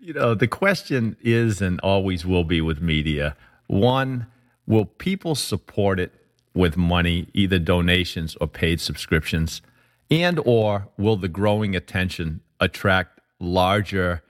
you 0.00 0.12
know, 0.12 0.34
the 0.34 0.46
question 0.46 1.16
is 1.20 1.60
and 1.60 1.80
always 1.80 2.24
will 2.24 2.44
be 2.44 2.60
with 2.60 2.80
media 2.80 3.36
one, 3.66 4.26
will 4.66 4.84
people 4.84 5.34
support 5.34 6.00
it 6.00 6.12
with 6.54 6.76
money, 6.76 7.28
either 7.34 7.58
donations 7.58 8.36
or 8.40 8.46
paid 8.46 8.80
subscriptions? 8.80 9.62
And 10.10 10.40
or 10.44 10.88
will 10.96 11.16
the 11.16 11.28
growing 11.28 11.74
attention 11.74 12.40
attract 12.60 13.20
larger 13.40 14.22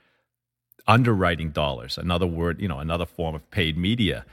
underwriting 0.86 1.50
dollars? 1.50 1.98
Another 1.98 2.26
word, 2.26 2.60
you 2.60 2.68
know, 2.68 2.78
another 2.78 3.06
form 3.06 3.34
of 3.34 3.48
paid 3.50 3.76
media. 3.76 4.24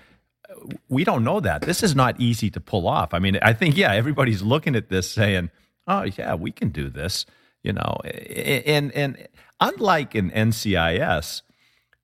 We 0.87 1.03
don't 1.03 1.23
know 1.23 1.39
that. 1.39 1.63
This 1.63 1.83
is 1.83 1.95
not 1.95 2.19
easy 2.19 2.49
to 2.51 2.59
pull 2.59 2.87
off. 2.87 3.13
I 3.13 3.19
mean, 3.19 3.37
I 3.41 3.53
think, 3.53 3.75
yeah, 3.75 3.91
everybody's 3.93 4.41
looking 4.41 4.75
at 4.75 4.89
this 4.89 5.09
saying, 5.09 5.49
oh, 5.87 6.03
yeah, 6.03 6.35
we 6.35 6.51
can 6.51 6.69
do 6.69 6.89
this, 6.89 7.25
you 7.63 7.73
know. 7.73 7.97
And, 8.05 8.91
and 8.93 9.27
unlike 9.59 10.15
in 10.15 10.31
NCIS, 10.31 11.41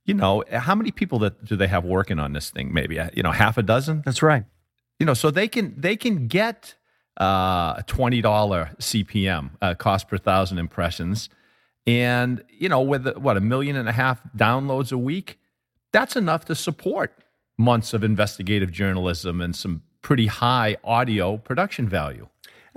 you 0.10 0.16
know, 0.16 0.44
how 0.52 0.76
many 0.76 0.92
people 0.92 1.20
that 1.20 1.46
do 1.46 1.56
they 1.56 1.68
have 1.68 1.86
working 1.86 2.18
on 2.20 2.34
this 2.34 2.50
thing? 2.50 2.74
Maybe, 2.74 3.00
you 3.14 3.24
know, 3.24 3.32
half 3.32 3.58
a 3.58 3.64
dozen? 3.64 4.02
That's 4.06 4.24
right. 4.24 4.44
you 5.00 5.06
know 5.06 5.14
so 5.14 5.30
they 5.32 5.48
can 5.48 5.74
they 5.78 5.96
can 5.96 6.28
get 6.28 6.76
uh, 7.22 7.76
a 7.78 7.84
twenty 7.86 8.22
dollar 8.22 8.72
CPM 8.80 9.52
uh, 9.62 9.76
cost 9.76 10.08
per 10.08 10.18
thousand 10.18 10.58
impressions, 10.58 11.30
and 11.86 12.44
you 12.50 12.70
know 12.70 12.82
with 12.82 13.08
what 13.18 13.38
a 13.38 13.42
million 13.42 13.76
and 13.76 13.88
a 13.88 13.92
half 13.92 14.20
downloads 14.36 14.92
a 14.92 14.98
week, 14.98 15.40
that's 15.94 16.16
enough 16.16 16.46
to 16.46 16.56
support 16.56 17.14
months 17.58 17.94
of 17.94 18.04
investigative 18.04 18.72
journalism 18.72 19.42
and 19.42 19.56
some 19.56 19.84
pretty 20.02 20.28
high 20.28 20.76
audio 20.84 21.38
production 21.38 21.88
value. 21.88 22.28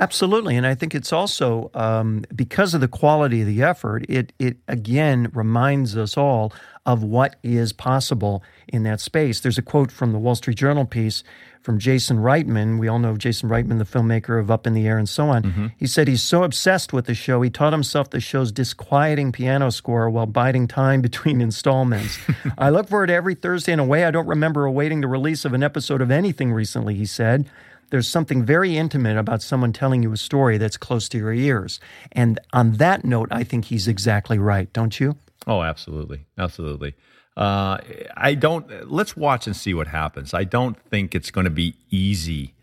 Absolutely, 0.02 0.56
and 0.56 0.66
I 0.66 0.74
think 0.74 0.96
it's 0.96 1.12
also 1.12 1.70
um, 1.74 2.24
because 2.34 2.74
of 2.74 2.80
the 2.80 2.88
quality 2.88 3.42
of 3.42 3.46
the 3.46 3.62
effort. 3.62 4.04
It 4.08 4.32
it 4.40 4.56
again 4.66 5.30
reminds 5.32 5.96
us 5.96 6.16
all 6.16 6.52
of 6.84 7.04
what 7.04 7.36
is 7.44 7.72
possible 7.72 8.42
in 8.66 8.82
that 8.82 9.00
space. 9.00 9.38
There's 9.38 9.58
a 9.58 9.62
quote 9.62 9.92
from 9.92 10.10
the 10.10 10.18
Wall 10.18 10.34
Street 10.34 10.56
Journal 10.56 10.84
piece 10.86 11.22
from 11.60 11.78
Jason 11.78 12.16
Reitman. 12.16 12.80
We 12.80 12.88
all 12.88 12.98
know 12.98 13.16
Jason 13.16 13.48
Reitman, 13.48 13.78
the 13.78 13.84
filmmaker 13.84 14.40
of 14.40 14.50
Up 14.50 14.66
in 14.66 14.74
the 14.74 14.88
Air 14.88 14.98
and 14.98 15.08
so 15.08 15.28
on. 15.28 15.44
Mm-hmm. 15.44 15.66
He 15.76 15.86
said 15.86 16.08
he's 16.08 16.22
so 16.22 16.42
obsessed 16.42 16.92
with 16.92 17.06
the 17.06 17.14
show, 17.14 17.40
he 17.40 17.50
taught 17.50 17.72
himself 17.72 18.10
the 18.10 18.18
show's 18.18 18.50
disquieting 18.50 19.30
piano 19.30 19.70
score 19.70 20.10
while 20.10 20.26
biding 20.26 20.66
time 20.66 21.00
between 21.08 21.40
installments. 21.40 22.18
I 22.58 22.70
look 22.70 22.88
forward 22.88 23.06
to 23.06 23.14
every 23.14 23.36
Thursday 23.36 23.70
in 23.70 23.78
a 23.78 23.84
way 23.84 24.04
I 24.04 24.10
don't 24.10 24.26
remember 24.26 24.64
awaiting 24.64 25.00
the 25.00 25.06
release 25.06 25.44
of 25.44 25.52
an 25.52 25.62
episode 25.62 26.02
of 26.02 26.10
anything 26.10 26.52
recently, 26.52 26.96
he 26.96 27.06
said. 27.06 27.48
There's 27.92 28.08
something 28.08 28.42
very 28.42 28.78
intimate 28.78 29.18
about 29.18 29.42
someone 29.42 29.74
telling 29.74 30.02
you 30.02 30.10
a 30.12 30.16
story 30.16 30.56
that's 30.56 30.78
close 30.78 31.10
to 31.10 31.18
your 31.18 31.34
ears. 31.34 31.78
And 32.10 32.40
on 32.54 32.72
that 32.78 33.04
note, 33.04 33.28
I 33.30 33.44
think 33.44 33.66
he's 33.66 33.86
exactly 33.86 34.38
right, 34.38 34.72
don't 34.72 34.98
you? 34.98 35.16
Oh, 35.46 35.62
absolutely. 35.62 36.24
Absolutely. 36.38 36.94
Uh, 37.36 37.76
I 38.16 38.34
don't. 38.34 38.90
Let's 38.90 39.14
watch 39.14 39.46
and 39.46 39.54
see 39.54 39.74
what 39.74 39.88
happens. 39.88 40.32
I 40.32 40.44
don't 40.44 40.80
think 40.88 41.14
it's 41.14 41.30
going 41.30 41.44
to 41.44 41.50
be 41.50 41.74
easy 41.90 42.54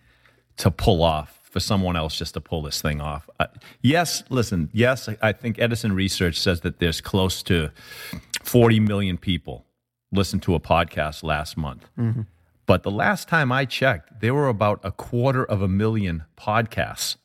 to 0.57 0.71
pull 0.71 1.03
off 1.03 1.39
for 1.43 1.59
someone 1.59 1.95
else 1.95 2.17
just 2.17 2.33
to 2.33 2.41
pull 2.41 2.63
this 2.63 2.81
thing 2.81 2.99
off. 2.99 3.29
Uh, 3.39 3.45
yes, 3.83 4.23
listen. 4.31 4.71
Yes, 4.73 5.07
I 5.21 5.31
think 5.31 5.59
Edison 5.59 5.93
Research 5.93 6.39
says 6.39 6.61
that 6.61 6.79
there's 6.79 7.01
close 7.01 7.43
to 7.43 7.69
40 8.43 8.79
million 8.79 9.19
people 9.19 9.67
listened 10.11 10.41
to 10.41 10.55
a 10.55 10.59
podcast 10.59 11.21
last 11.21 11.55
month. 11.55 11.87
Mm-hmm. 11.99 12.21
But 12.69 12.83
the 12.83 12.91
last 12.91 13.27
time 13.27 13.51
I 13.51 13.65
checked, 13.65 14.21
there 14.21 14.35
were 14.35 14.47
about 14.47 14.79
a 14.83 14.91
quarter 14.91 15.43
of 15.43 15.63
a 15.63 15.67
million 15.67 16.25
podcasts. 16.37 17.15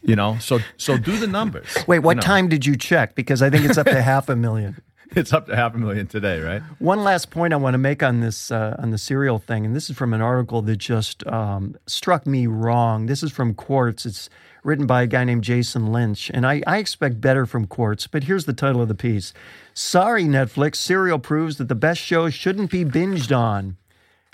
you 0.00 0.16
know, 0.16 0.38
so 0.40 0.60
so 0.78 0.96
do 0.96 1.18
the 1.18 1.26
numbers. 1.26 1.68
Wait, 1.86 1.98
what 1.98 2.12
you 2.12 2.14
know. 2.16 2.22
time 2.22 2.48
did 2.48 2.64
you 2.64 2.76
check? 2.76 3.14
Because 3.14 3.42
I 3.42 3.50
think 3.50 3.66
it's 3.66 3.76
up 3.76 3.84
to 3.84 4.00
half 4.14 4.30
a 4.30 4.36
million. 4.36 4.80
it's 5.16 5.32
up 5.32 5.46
to 5.46 5.54
half 5.54 5.74
a 5.74 5.78
million 5.78 6.06
today, 6.06 6.40
right? 6.40 6.62
One 6.80 7.04
last 7.04 7.30
point 7.30 7.52
I 7.52 7.56
want 7.56 7.74
to 7.74 7.78
make 7.78 8.02
on 8.02 8.20
this 8.20 8.50
uh, 8.50 8.76
on 8.78 8.90
the 8.90 8.98
Serial 8.98 9.38
thing, 9.38 9.64
and 9.64 9.74
this 9.74 9.88
is 9.88 9.96
from 9.96 10.12
an 10.12 10.20
article 10.20 10.60
that 10.62 10.76
just 10.76 11.24
um, 11.26 11.76
struck 11.86 12.26
me 12.26 12.46
wrong. 12.46 13.06
This 13.06 13.22
is 13.22 13.30
from 13.30 13.54
Quartz. 13.54 14.06
It's 14.06 14.28
written 14.64 14.86
by 14.86 15.02
a 15.02 15.06
guy 15.06 15.22
named 15.24 15.44
Jason 15.44 15.92
Lynch, 15.92 16.30
and 16.34 16.44
I, 16.44 16.62
I 16.66 16.78
expect 16.78 17.20
better 17.20 17.46
from 17.46 17.66
Quartz. 17.66 18.06
But 18.08 18.24
here's 18.24 18.46
the 18.46 18.52
title 18.52 18.82
of 18.82 18.88
the 18.88 18.94
piece: 18.94 19.32
"Sorry, 19.72 20.24
Netflix, 20.24 20.76
Serial 20.76 21.20
proves 21.20 21.58
that 21.58 21.68
the 21.68 21.74
best 21.76 22.00
shows 22.00 22.34
shouldn't 22.34 22.70
be 22.70 22.84
binged 22.84 23.36
on." 23.36 23.76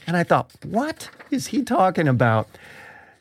And 0.07 0.17
I 0.17 0.25
thought, 0.25 0.53
what 0.65 1.11
is 1.31 1.49
he 1.49 1.63
talking 1.63 2.09
about? 2.09 2.49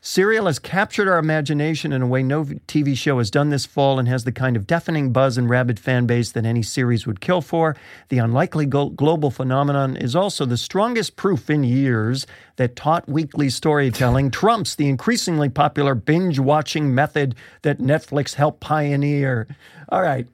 Serial 0.02 0.46
has 0.46 0.60
captured 0.60 1.10
our 1.10 1.18
imagination 1.18 1.92
in 1.92 2.02
a 2.02 2.08
way 2.08 2.24
no 2.24 2.46
TV 2.46 2.96
show 2.96 3.18
has 3.18 3.30
done 3.30 3.50
this 3.50 3.66
fall 3.66 4.00
and 4.00 4.08
has 4.08 4.24
the 4.24 4.32
kind 4.32 4.56
of 4.56 4.66
deafening 4.66 5.12
buzz 5.12 5.38
and 5.38 5.50
rabid 5.50 5.78
fan 5.78 6.06
base 6.06 6.32
that 6.32 6.46
any 6.46 6.64
series 6.64 7.06
would 7.06 7.20
kill 7.20 7.42
for. 7.42 7.76
The 8.08 8.20
unlikely 8.20 8.66
global 8.66 9.30
phenomenon 9.30 9.98
is 9.98 10.16
also 10.16 10.46
the 10.46 10.56
strongest 10.56 11.18
proof 11.18 11.50
in 11.50 11.66
years 11.66 12.26
that 12.56 12.78
taut 12.78 13.10
weekly 13.10 13.50
storytelling 13.50 14.32
trumps 14.32 14.74
the 14.74 14.88
increasingly 14.88 15.50
popular 15.50 15.96
binge 15.96 16.40
watching 16.40 16.96
method 16.96 17.36
that 17.64 17.80
Netflix 17.80 18.36
helped 18.36 18.62
pioneer. 18.62 19.48
All 19.90 20.02
right. 20.02 20.28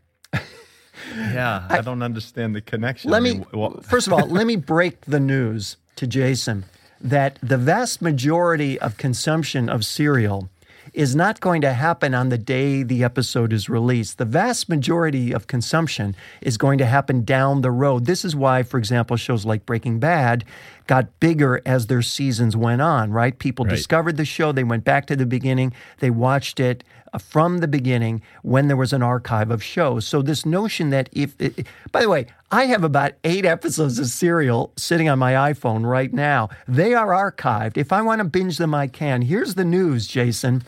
Yeah, 1.15 1.67
I, 1.69 1.79
I 1.79 1.81
don't 1.81 2.01
understand 2.03 2.55
the 2.55 2.61
connection. 2.61 3.09
Let 3.11 3.21
me, 3.21 3.43
well, 3.51 3.81
first 3.81 4.07
of 4.07 4.13
all, 4.13 4.27
let 4.27 4.45
me 4.47 4.55
break 4.55 5.01
the 5.01 5.19
news 5.19 5.77
to 5.97 6.07
Jason 6.07 6.65
that 7.01 7.37
the 7.41 7.57
vast 7.57 8.01
majority 8.01 8.79
of 8.79 8.97
consumption 8.97 9.69
of 9.69 9.85
Serial 9.85 10.49
is 10.93 11.15
not 11.15 11.41
going 11.41 11.61
to 11.61 11.73
happen 11.73 12.13
on 12.13 12.29
the 12.29 12.37
day 12.37 12.81
the 12.81 13.03
episode 13.03 13.51
is 13.51 13.67
released. 13.67 14.17
The 14.17 14.25
vast 14.25 14.69
majority 14.69 15.33
of 15.33 15.47
consumption 15.47 16.15
is 16.41 16.57
going 16.57 16.77
to 16.77 16.85
happen 16.85 17.25
down 17.25 17.61
the 17.61 17.71
road. 17.71 18.05
This 18.05 18.23
is 18.23 18.35
why, 18.35 18.63
for 18.63 18.77
example, 18.77 19.17
shows 19.17 19.45
like 19.45 19.65
Breaking 19.65 19.99
Bad 19.99 20.45
got 20.87 21.19
bigger 21.19 21.61
as 21.65 21.87
their 21.87 22.01
seasons 22.01 22.55
went 22.55 22.81
on, 22.81 23.11
right? 23.11 23.37
People 23.37 23.65
right. 23.65 23.75
discovered 23.75 24.17
the 24.17 24.25
show, 24.25 24.51
they 24.51 24.63
went 24.63 24.85
back 24.85 25.05
to 25.07 25.15
the 25.15 25.25
beginning, 25.25 25.73
they 25.99 26.09
watched 26.09 26.59
it 26.59 26.83
from 27.21 27.59
the 27.59 27.67
beginning 27.67 28.21
when 28.43 28.67
there 28.67 28.77
was 28.77 28.93
an 28.93 29.03
archive 29.03 29.51
of 29.51 29.63
shows. 29.63 30.07
So, 30.07 30.21
this 30.21 30.45
notion 30.45 30.89
that 30.89 31.09
if, 31.11 31.39
it, 31.39 31.67
by 31.91 32.01
the 32.01 32.09
way, 32.09 32.27
I 32.51 32.65
have 32.65 32.83
about 32.83 33.13
eight 33.23 33.45
episodes 33.45 33.99
of 33.99 34.07
Serial 34.07 34.71
sitting 34.77 35.09
on 35.09 35.19
my 35.19 35.33
iPhone 35.33 35.85
right 35.85 36.13
now. 36.13 36.49
They 36.67 36.93
are 36.93 37.07
archived. 37.07 37.77
If 37.77 37.91
I 37.91 38.01
want 38.01 38.19
to 38.19 38.25
binge 38.25 38.57
them, 38.57 38.73
I 38.73 38.87
can. 38.87 39.21
Here's 39.21 39.55
the 39.55 39.65
news, 39.65 40.07
Jason 40.07 40.63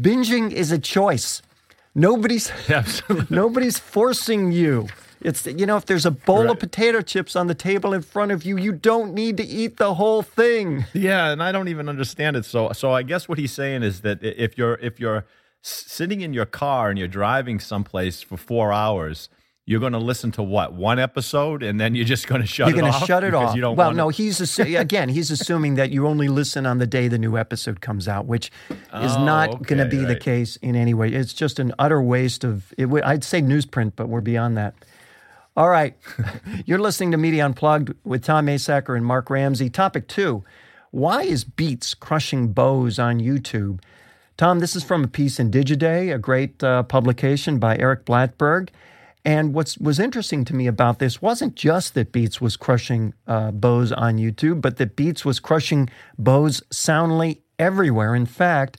binging 0.00 0.50
is 0.50 0.72
a 0.72 0.78
choice. 0.78 1.42
Nobody's, 1.94 2.50
nobody's 3.30 3.78
forcing 3.78 4.52
you. 4.52 4.88
It's 5.20 5.46
you 5.46 5.64
know 5.64 5.78
if 5.78 5.86
there's 5.86 6.04
a 6.04 6.10
bowl 6.10 6.42
right. 6.42 6.50
of 6.50 6.58
potato 6.58 7.00
chips 7.00 7.34
on 7.34 7.46
the 7.46 7.54
table 7.54 7.94
in 7.94 8.02
front 8.02 8.30
of 8.30 8.44
you, 8.44 8.58
you 8.58 8.72
don't 8.72 9.14
need 9.14 9.38
to 9.38 9.42
eat 9.42 9.78
the 9.78 9.94
whole 9.94 10.20
thing. 10.20 10.84
Yeah, 10.92 11.30
and 11.30 11.42
I 11.42 11.50
don't 11.50 11.68
even 11.68 11.88
understand 11.88 12.36
it. 12.36 12.44
So 12.44 12.72
so 12.72 12.92
I 12.92 13.02
guess 13.02 13.26
what 13.26 13.38
he's 13.38 13.52
saying 13.52 13.84
is 13.84 14.02
that 14.02 14.22
if 14.22 14.58
you're 14.58 14.74
if 14.82 15.00
you're 15.00 15.24
sitting 15.66 16.20
in 16.20 16.34
your 16.34 16.46
car 16.46 16.90
and 16.90 16.98
you're 16.98 17.08
driving 17.08 17.58
someplace 17.58 18.22
for 18.22 18.36
4 18.36 18.72
hours, 18.72 19.28
you're 19.66 19.80
going 19.80 19.94
to 19.94 19.98
listen 19.98 20.30
to 20.32 20.42
what 20.42 20.74
one 20.74 20.98
episode 20.98 21.62
and 21.62 21.80
then 21.80 21.94
you're 21.94 22.04
just 22.04 22.26
going 22.26 22.42
to 22.42 22.46
shut 22.46 22.68
you're 22.68 22.78
going 22.78 22.92
to 22.92 23.06
shut 23.06 23.24
it 23.24 23.32
off. 23.32 23.54
You 23.54 23.62
don't 23.62 23.76
well, 23.76 23.92
no, 23.92 24.10
he's 24.10 24.40
assu- 24.40 24.78
again 24.80 25.08
he's 25.08 25.30
assuming 25.30 25.76
that 25.76 25.90
you 25.90 26.06
only 26.06 26.28
listen 26.28 26.66
on 26.66 26.78
the 26.78 26.86
day 26.86 27.08
the 27.08 27.18
new 27.18 27.38
episode 27.38 27.80
comes 27.80 28.06
out, 28.06 28.26
which 28.26 28.50
is 28.70 29.16
oh, 29.16 29.24
not 29.24 29.50
okay, 29.50 29.64
going 29.64 29.78
to 29.78 29.88
be 29.88 30.04
right. 30.04 30.08
the 30.08 30.16
case 30.16 30.56
in 30.56 30.76
any 30.76 30.92
way. 30.92 31.08
It's 31.08 31.32
just 31.32 31.58
an 31.58 31.72
utter 31.78 32.02
waste 32.02 32.44
of. 32.44 32.72
It, 32.76 32.88
I'd 33.04 33.24
say 33.24 33.40
newsprint, 33.40 33.92
but 33.96 34.08
we're 34.08 34.20
beyond 34.20 34.56
that. 34.58 34.74
All 35.56 35.68
right. 35.68 35.96
You're 36.66 36.80
listening 36.80 37.12
to 37.12 37.16
Media 37.16 37.46
Unplugged 37.46 37.94
with 38.04 38.24
Tom 38.24 38.46
Asacker 38.46 38.96
and 38.96 39.06
Mark 39.06 39.30
Ramsey. 39.30 39.70
Topic 39.70 40.08
two 40.08 40.44
Why 40.90 41.22
is 41.22 41.44
Beats 41.44 41.94
crushing 41.94 42.52
Bose 42.52 42.98
on 42.98 43.20
YouTube? 43.20 43.80
Tom, 44.36 44.58
this 44.58 44.74
is 44.74 44.82
from 44.82 45.04
a 45.04 45.08
piece 45.08 45.38
in 45.38 45.48
Digiday, 45.48 46.12
a 46.12 46.18
great 46.18 46.62
uh, 46.64 46.82
publication 46.82 47.60
by 47.60 47.76
Eric 47.78 48.04
Blattberg. 48.04 48.70
And 49.24 49.54
what 49.54 49.76
was 49.80 50.00
interesting 50.00 50.44
to 50.46 50.54
me 50.54 50.66
about 50.66 50.98
this 50.98 51.22
wasn't 51.22 51.54
just 51.54 51.94
that 51.94 52.10
Beats 52.10 52.40
was 52.40 52.56
crushing 52.56 53.14
uh, 53.28 53.52
Bose 53.52 53.92
on 53.92 54.16
YouTube, 54.18 54.60
but 54.60 54.76
that 54.78 54.96
Beats 54.96 55.24
was 55.24 55.38
crushing 55.38 55.88
Bose 56.18 56.62
soundly 56.70 57.42
everywhere. 57.60 58.14
In 58.14 58.26
fact, 58.26 58.78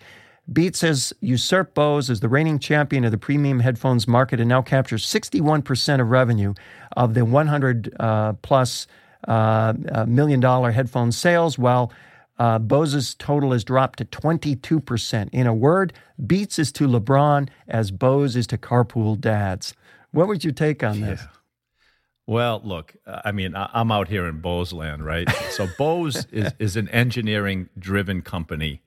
Beats 0.52 0.82
has 0.82 1.14
usurped 1.22 1.74
Bose 1.74 2.10
as 2.10 2.20
the 2.20 2.30
reigning 2.30 2.60
champion 2.60 3.06
of 3.06 3.12
the 3.12 3.18
premium 3.18 3.62
headphones 3.62 4.10
market 4.10 4.42
and 4.42 4.50
now 4.50 4.62
captures 4.62 5.06
61% 5.06 6.02
of 6.02 6.10
revenue 6.10 6.54
of 6.98 7.14
the 7.14 7.24
100 7.24 7.96
uh, 7.98 8.34
plus 8.42 8.88
uh, 9.28 9.74
uh, 9.90 10.06
million 10.06 10.42
dollar 10.42 10.72
headphone 10.72 11.14
sales, 11.14 11.58
while 11.58 11.92
uh, 12.38 12.60
Bose's 12.60 13.15
total 13.15 13.51
has 13.51 13.63
dropped 13.63 14.00
to 14.00 14.06
22%. 14.06 15.30
In 15.32 15.48
a 15.48 15.54
word, 15.54 15.94
Beats 16.25 16.60
is 16.60 16.72
to 16.74 16.88
LeBron 16.88 17.50
as 17.68 17.92
Bose 17.92 18.36
is 18.36 18.48
to 18.48 18.58
carpool 18.58 19.20
dads. 19.20 19.74
What 20.12 20.27
would 20.27 20.44
you 20.44 20.51
take 20.51 20.84
on 20.84 21.01
this? 21.01 21.22
Yeah. 21.22 21.27
Well, 22.27 22.62
look, 22.63 22.96
I 23.06 23.32
mean, 23.32 23.54
I'm 23.56 23.92
out 23.92 24.08
here 24.08 24.25
in 24.25 24.39
Bose 24.39 24.74
land, 24.74 25.06
right? 25.06 25.30
So 25.51 25.68
Bose 25.77 26.25
is, 26.32 26.54
is 26.58 26.75
an 26.75 26.89
engineering 26.89 27.70
driven 27.77 28.22
company 28.22 28.82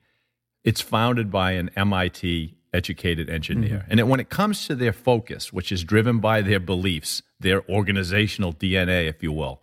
it's 0.68 0.82
founded 0.82 1.30
by 1.30 1.52
an 1.52 1.70
MIT 1.76 2.54
educated 2.74 3.30
engineer. 3.30 3.78
Mm-hmm. 3.78 3.90
And 3.90 4.00
it, 4.00 4.06
when 4.06 4.20
it 4.20 4.28
comes 4.28 4.66
to 4.66 4.74
their 4.74 4.92
focus, 4.92 5.50
which 5.50 5.72
is 5.72 5.82
driven 5.82 6.18
by 6.18 6.42
their 6.42 6.60
beliefs, 6.60 7.22
their 7.40 7.66
organizational 7.70 8.52
DNA, 8.52 9.08
if 9.08 9.22
you 9.22 9.32
will, 9.32 9.62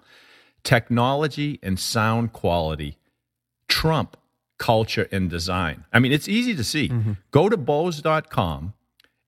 technology 0.63 1.59
and 1.61 1.79
sound 1.79 2.33
quality 2.33 2.97
trump 3.85 4.17
culture 4.57 5.07
and 5.11 5.29
design. 5.29 5.85
I 5.91 5.99
mean, 5.99 6.11
it's 6.11 6.27
easy 6.27 6.55
to 6.55 6.63
see. 6.63 6.89
Mm-hmm. 6.89 7.13
Go 7.31 7.49
to 7.49 7.57
Bose.com 7.57 8.73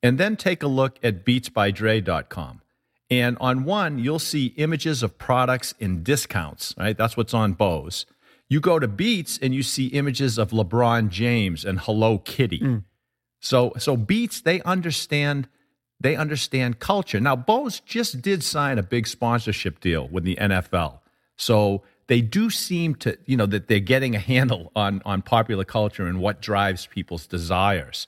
and 0.01 0.17
then 0.17 0.35
take 0.35 0.63
a 0.63 0.67
look 0.67 0.97
at 1.03 1.25
BeatsByDre.com. 1.25 2.61
And 3.09 3.37
on 3.39 3.63
one, 3.63 3.99
you'll 3.99 4.19
see 4.19 4.47
images 4.57 5.01
of 5.03 5.17
products 5.17 5.73
and 5.79 6.03
discounts, 6.03 6.73
right? 6.77 6.97
That's 6.97 7.15
what's 7.15 7.33
on 7.33 7.53
Bose. 7.53 8.05
You 8.49 8.59
go 8.59 8.79
to 8.79 8.87
Beats 8.87 9.37
and 9.41 9.53
you 9.53 9.63
see 9.63 9.87
images 9.87 10.37
of 10.37 10.51
LeBron 10.51 11.09
James 11.09 11.65
and 11.65 11.79
Hello 11.79 12.17
Kitty. 12.17 12.59
Mm. 12.59 12.83
So 13.39 13.73
so 13.77 13.95
Beats 13.97 14.41
they 14.41 14.61
understand 14.61 15.47
they 15.99 16.15
understand 16.15 16.79
culture. 16.79 17.19
Now 17.19 17.35
Bose 17.35 17.79
just 17.81 18.21
did 18.21 18.43
sign 18.43 18.77
a 18.77 18.83
big 18.83 19.07
sponsorship 19.07 19.79
deal 19.79 20.07
with 20.07 20.23
the 20.23 20.35
NFL. 20.35 20.99
So 21.37 21.83
they 22.07 22.21
do 22.21 22.49
seem 22.49 22.95
to, 22.95 23.17
you 23.25 23.37
know, 23.37 23.45
that 23.45 23.67
they're 23.67 23.79
getting 23.79 24.15
a 24.15 24.19
handle 24.19 24.71
on 24.75 25.01
on 25.05 25.21
popular 25.21 25.65
culture 25.65 26.07
and 26.07 26.19
what 26.19 26.41
drives 26.41 26.87
people's 26.87 27.27
desires. 27.27 28.07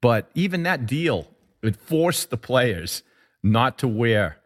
But 0.00 0.30
even 0.34 0.62
that 0.64 0.86
deal, 0.86 1.28
it 1.62 1.76
forced 1.76 2.30
the 2.30 2.36
players 2.36 3.02
not 3.42 3.78
to 3.78 3.88
wear 3.88 4.38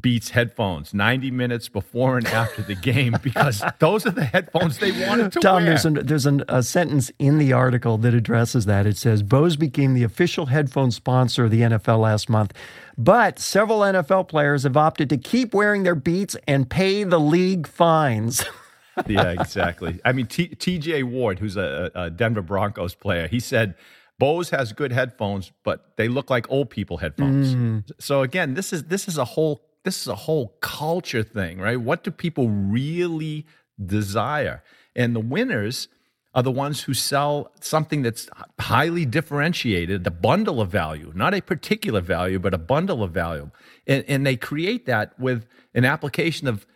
Beats 0.00 0.30
headphones 0.30 0.94
90 0.94 1.30
minutes 1.30 1.68
before 1.68 2.16
and 2.16 2.26
after 2.26 2.62
the 2.62 2.74
game 2.74 3.16
because 3.22 3.62
those 3.80 4.06
are 4.06 4.10
the 4.10 4.24
headphones 4.24 4.78
they 4.78 4.92
wanted 5.06 5.30
to 5.32 5.40
Tom, 5.40 5.56
wear. 5.56 5.64
there's, 5.66 5.84
an, 5.84 5.94
there's 6.06 6.24
an, 6.24 6.42
a 6.48 6.62
sentence 6.62 7.12
in 7.18 7.36
the 7.36 7.52
article 7.52 7.98
that 7.98 8.14
addresses 8.14 8.64
that. 8.64 8.86
It 8.86 8.96
says 8.96 9.22
Bose 9.22 9.56
became 9.56 9.92
the 9.92 10.02
official 10.02 10.46
headphone 10.46 10.90
sponsor 10.90 11.44
of 11.44 11.50
the 11.50 11.60
NFL 11.60 12.00
last 12.00 12.30
month, 12.30 12.54
but 12.96 13.38
several 13.38 13.80
NFL 13.80 14.28
players 14.28 14.62
have 14.62 14.76
opted 14.76 15.10
to 15.10 15.18
keep 15.18 15.52
wearing 15.52 15.82
their 15.82 15.94
Beats 15.94 16.34
and 16.48 16.68
pay 16.68 17.04
the 17.04 17.20
league 17.20 17.66
fines. 17.66 18.42
yeah, 19.06 19.32
exactly. 19.32 20.00
I 20.04 20.12
mean, 20.12 20.26
T- 20.26 20.48
TJ 20.48 21.04
Ward, 21.04 21.38
who's 21.38 21.58
a, 21.58 21.90
a 21.94 22.10
Denver 22.10 22.42
Broncos 22.42 22.94
player, 22.94 23.28
he 23.28 23.38
said 23.38 23.74
Bose 24.18 24.50
has 24.50 24.72
good 24.72 24.92
headphones, 24.92 25.52
but 25.62 25.96
they 25.96 26.08
look 26.08 26.30
like 26.30 26.50
old 26.50 26.70
people 26.70 26.96
headphones. 26.98 27.54
Mm. 27.54 27.90
So 27.98 28.22
again, 28.22 28.54
this 28.54 28.72
is 28.72 28.84
this 28.84 29.08
is 29.08 29.18
a 29.18 29.24
whole 29.24 29.62
this 29.84 30.00
is 30.00 30.08
a 30.08 30.14
whole 30.14 30.56
culture 30.60 31.22
thing, 31.22 31.58
right? 31.58 31.80
What 31.80 32.02
do 32.02 32.10
people 32.10 32.48
really 32.48 33.46
desire? 33.84 34.62
And 34.96 35.14
the 35.14 35.20
winners 35.20 35.88
are 36.34 36.42
the 36.42 36.50
ones 36.50 36.82
who 36.82 36.94
sell 36.94 37.52
something 37.60 38.02
that's 38.02 38.28
highly 38.58 39.04
differentiated, 39.04 40.02
the 40.02 40.10
bundle 40.10 40.60
of 40.60 40.68
value, 40.68 41.12
not 41.14 41.32
a 41.32 41.40
particular 41.40 42.00
value, 42.00 42.38
but 42.38 42.52
a 42.52 42.58
bundle 42.58 43.02
of 43.02 43.12
value. 43.12 43.50
And, 43.86 44.04
and 44.08 44.26
they 44.26 44.36
create 44.36 44.86
that 44.86 45.18
with 45.18 45.46
an 45.74 45.84
application 45.84 46.48
of 46.48 46.66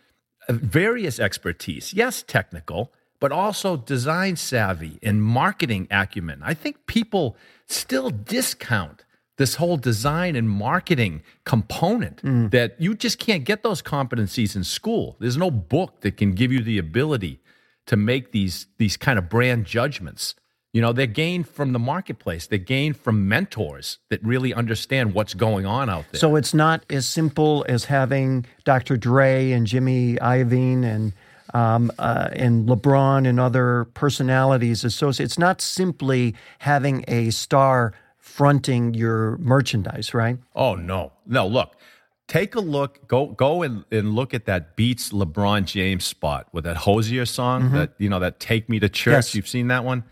of 0.49 0.57
various 0.57 1.19
expertise. 1.19 1.93
Yes, 1.93 2.23
technical, 2.23 2.91
but 3.19 3.31
also 3.31 3.77
design 3.77 4.35
savvy 4.35 4.99
and 5.03 5.23
marketing 5.23 5.87
acumen. 5.91 6.41
I 6.43 6.55
think 6.55 6.87
people 6.87 7.37
still 7.67 8.09
discount 8.09 9.05
this 9.39 9.55
whole 9.55 9.77
design 9.77 10.35
and 10.35 10.49
marketing 10.49 11.23
component 11.45 12.19
that 12.51 12.75
you 12.77 12.93
just 12.93 13.17
can't 13.19 13.45
get 13.45 13.63
those 13.63 13.81
competencies 13.81 14.53
in 14.53 14.65
school. 14.65 15.15
There's 15.19 15.37
no 15.37 15.49
book 15.49 16.01
that 16.01 16.17
can 16.17 16.33
give 16.33 16.51
you 16.51 16.59
the 16.59 16.77
ability 16.77 17.39
to 17.87 17.95
make 17.95 18.33
these 18.33 18.67
these 18.77 18.97
kind 18.97 19.17
of 19.17 19.29
brand 19.29 19.65
judgments. 19.65 20.35
You 20.73 20.81
know, 20.81 20.91
they're 20.91 21.07
gained 21.07 21.47
from 21.47 21.71
the 21.71 21.79
marketplace. 21.79 22.47
They're 22.47 22.59
gained 22.59 22.97
from 22.97 23.29
mentors 23.29 23.99
that 24.09 24.21
really 24.23 24.53
understand 24.53 25.13
what's 25.13 25.33
going 25.33 25.65
on 25.65 25.89
out 25.89 26.05
there. 26.11 26.19
So 26.19 26.35
it's 26.35 26.53
not 26.53 26.85
as 26.89 27.07
simple 27.07 27.65
as 27.69 27.85
having 27.85 28.45
Dr. 28.65 28.97
Dre 28.97 29.51
and 29.51 29.65
Jimmy 29.65 30.15
Iovine 30.15 30.83
and 30.83 31.13
um, 31.53 31.91
uh, 31.97 32.27
and 32.33 32.67
LeBron 32.67 33.25
and 33.25 33.39
other 33.39 33.85
personalities 33.93 34.83
associated. 34.83 35.31
It's 35.31 35.39
not 35.39 35.61
simply 35.61 36.35
having 36.59 37.05
a 37.07 37.29
star 37.29 37.93
fronting 38.19 38.93
your 38.93 39.37
merchandise, 39.37 40.13
right? 40.13 40.37
Oh 40.55 40.75
no, 40.75 41.13
no! 41.25 41.47
Look, 41.47 41.75
take 42.27 42.55
a 42.55 42.61
look. 42.61 43.07
Go, 43.07 43.27
go 43.27 43.63
and, 43.63 43.83
and 43.91 44.15
look 44.15 44.33
at 44.33 44.45
that 44.45 44.75
Beats 44.75 45.09
LeBron 45.09 45.65
James 45.65 46.05
spot 46.05 46.47
with 46.53 46.63
that 46.63 46.77
Hozier 46.77 47.25
song. 47.25 47.63
Mm-hmm. 47.63 47.75
That 47.75 47.93
you 47.97 48.09
know, 48.09 48.19
that 48.19 48.39
"Take 48.39 48.69
Me 48.69 48.79
to 48.79 48.87
Church." 48.87 49.13
Yes. 49.13 49.35
You've 49.35 49.47
seen 49.47 49.67
that 49.67 49.83
one? 49.83 50.03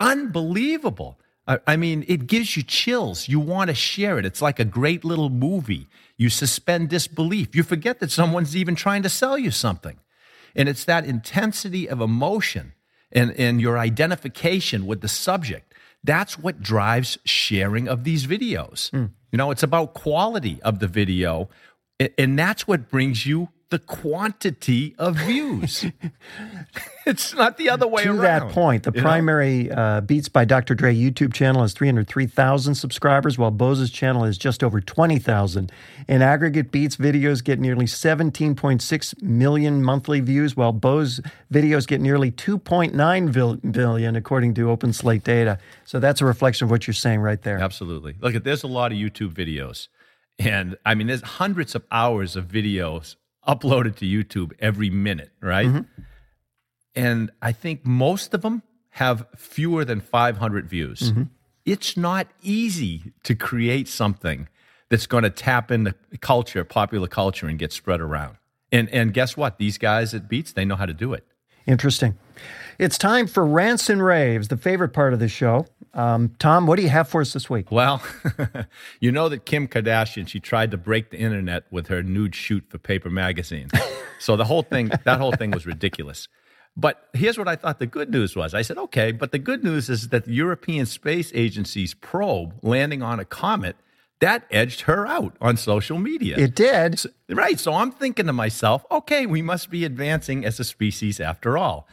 Unbelievable. 0.00 1.18
I, 1.46 1.58
I 1.66 1.76
mean, 1.76 2.04
it 2.08 2.26
gives 2.26 2.56
you 2.56 2.62
chills. 2.62 3.28
You 3.28 3.40
want 3.40 3.68
to 3.68 3.74
share 3.74 4.18
it. 4.18 4.24
It's 4.24 4.40
like 4.40 4.60
a 4.60 4.64
great 4.64 5.04
little 5.04 5.28
movie. 5.28 5.88
You 6.16 6.28
suspend 6.28 6.88
disbelief. 6.88 7.54
You 7.54 7.62
forget 7.64 7.98
that 8.00 8.10
someone's 8.10 8.56
even 8.56 8.74
trying 8.76 9.02
to 9.02 9.08
sell 9.08 9.36
you 9.36 9.50
something, 9.50 9.98
and 10.54 10.68
it's 10.68 10.84
that 10.84 11.04
intensity 11.04 11.88
of 11.88 12.00
emotion 12.00 12.74
and 13.10 13.32
and 13.32 13.60
your 13.60 13.78
identification 13.78 14.86
with 14.86 15.00
the 15.00 15.08
subject. 15.08 15.71
That's 16.04 16.38
what 16.38 16.60
drives 16.60 17.18
sharing 17.24 17.88
of 17.88 18.04
these 18.04 18.26
videos. 18.26 18.90
Hmm. 18.90 19.06
You 19.30 19.38
know, 19.38 19.50
it's 19.50 19.62
about 19.62 19.94
quality 19.94 20.60
of 20.62 20.78
the 20.80 20.88
video, 20.88 21.48
and 22.18 22.38
that's 22.38 22.66
what 22.68 22.90
brings 22.90 23.24
you 23.24 23.48
the 23.72 23.78
quantity 23.78 24.94
of 24.98 25.16
views. 25.16 25.86
it's 27.06 27.32
not 27.32 27.56
the 27.56 27.70
other 27.70 27.88
way 27.88 28.02
to 28.02 28.10
around. 28.10 28.16
To 28.16 28.22
that 28.22 28.48
point, 28.50 28.82
the 28.82 28.92
primary 28.92 29.70
uh, 29.70 30.02
Beats 30.02 30.28
by 30.28 30.44
Dr. 30.44 30.74
Dre 30.74 30.94
YouTube 30.94 31.32
channel 31.32 31.62
has 31.62 31.72
303,000 31.72 32.74
subscribers, 32.74 33.38
while 33.38 33.50
Bose's 33.50 33.90
channel 33.90 34.24
is 34.26 34.36
just 34.36 34.62
over 34.62 34.82
20,000. 34.82 35.72
In 36.06 36.20
aggregate, 36.20 36.70
Beats 36.70 36.96
videos 36.96 37.42
get 37.42 37.58
nearly 37.58 37.86
17.6 37.86 39.22
million 39.22 39.82
monthly 39.82 40.20
views, 40.20 40.54
while 40.54 40.74
Bose 40.74 41.22
videos 41.50 41.86
get 41.86 42.02
nearly 42.02 42.30
2.9 42.30 43.30
vil- 43.30 43.56
billion, 43.56 44.16
according 44.16 44.52
to 44.52 44.70
Open 44.70 44.92
Slate 44.92 45.24
data. 45.24 45.58
So 45.86 45.98
that's 45.98 46.20
a 46.20 46.26
reflection 46.26 46.66
of 46.66 46.70
what 46.70 46.86
you're 46.86 46.92
saying 46.92 47.20
right 47.20 47.40
there. 47.40 47.56
Absolutely. 47.58 48.16
Look, 48.20 48.44
there's 48.44 48.64
a 48.64 48.68
lot 48.68 48.92
of 48.92 48.98
YouTube 48.98 49.32
videos. 49.32 49.88
And 50.38 50.76
I 50.84 50.94
mean, 50.94 51.06
there's 51.06 51.22
hundreds 51.22 51.74
of 51.74 51.84
hours 51.90 52.36
of 52.36 52.48
videos 52.48 53.16
uploaded 53.46 53.96
to 53.96 54.06
YouTube 54.06 54.52
every 54.58 54.90
minute, 54.90 55.32
right? 55.40 55.66
Mm-hmm. 55.66 56.02
And 56.94 57.30
I 57.40 57.52
think 57.52 57.84
most 57.86 58.34
of 58.34 58.42
them 58.42 58.62
have 58.90 59.26
fewer 59.36 59.84
than 59.84 60.00
500 60.00 60.68
views. 60.68 61.12
Mm-hmm. 61.12 61.22
It's 61.64 61.96
not 61.96 62.28
easy 62.42 63.12
to 63.24 63.34
create 63.34 63.88
something 63.88 64.48
that's 64.90 65.06
going 65.06 65.24
to 65.24 65.30
tap 65.30 65.70
into 65.70 65.94
culture, 66.20 66.64
popular 66.64 67.08
culture, 67.08 67.46
and 67.46 67.58
get 67.58 67.72
spread 67.72 68.00
around. 68.00 68.36
And, 68.70 68.88
and 68.90 69.14
guess 69.14 69.36
what? 69.36 69.58
These 69.58 69.78
guys 69.78 70.12
at 70.12 70.28
Beats, 70.28 70.52
they 70.52 70.64
know 70.64 70.76
how 70.76 70.86
to 70.86 70.94
do 70.94 71.14
it. 71.14 71.26
Interesting. 71.66 72.18
It's 72.78 72.98
time 72.98 73.26
for 73.26 73.46
Rants 73.46 73.88
and 73.88 74.04
Raves, 74.04 74.48
the 74.48 74.56
favorite 74.56 74.92
part 74.92 75.12
of 75.12 75.18
the 75.18 75.28
show. 75.28 75.66
Um, 75.94 76.34
Tom, 76.38 76.66
what 76.66 76.76
do 76.76 76.82
you 76.82 76.88
have 76.88 77.08
for 77.08 77.20
us 77.20 77.32
this 77.32 77.50
week? 77.50 77.70
Well, 77.70 78.02
you 79.00 79.12
know 79.12 79.28
that 79.28 79.44
Kim 79.44 79.68
Kardashian, 79.68 80.26
she 80.26 80.40
tried 80.40 80.70
to 80.70 80.76
break 80.76 81.10
the 81.10 81.18
internet 81.18 81.64
with 81.70 81.88
her 81.88 82.02
nude 82.02 82.34
shoot 82.34 82.64
for 82.68 82.78
Paper 82.78 83.10
Magazine. 83.10 83.68
so 84.18 84.36
the 84.36 84.44
whole 84.44 84.62
thing, 84.62 84.90
that 85.04 85.18
whole 85.18 85.32
thing 85.32 85.50
was 85.50 85.66
ridiculous. 85.66 86.28
But 86.76 87.08
here's 87.12 87.36
what 87.36 87.48
I 87.48 87.56
thought 87.56 87.78
the 87.78 87.86
good 87.86 88.10
news 88.10 88.34
was. 88.34 88.54
I 88.54 88.62
said, 88.62 88.78
okay, 88.78 89.12
but 89.12 89.32
the 89.32 89.38
good 89.38 89.62
news 89.62 89.90
is 89.90 90.08
that 90.08 90.24
the 90.24 90.32
European 90.32 90.86
Space 90.86 91.30
Agency's 91.34 91.92
probe 91.92 92.54
landing 92.62 93.02
on 93.02 93.20
a 93.20 93.26
comet, 93.26 93.76
that 94.20 94.46
edged 94.50 94.82
her 94.82 95.06
out 95.06 95.36
on 95.40 95.56
social 95.56 95.98
media. 95.98 96.38
It 96.38 96.54
did. 96.54 97.02
Right. 97.28 97.58
So 97.58 97.74
I'm 97.74 97.90
thinking 97.90 98.26
to 98.26 98.32
myself, 98.32 98.86
okay, 98.90 99.26
we 99.26 99.42
must 99.42 99.68
be 99.68 99.84
advancing 99.84 100.44
as 100.44 100.60
a 100.60 100.64
species 100.64 101.20
after 101.20 101.58
all. 101.58 101.88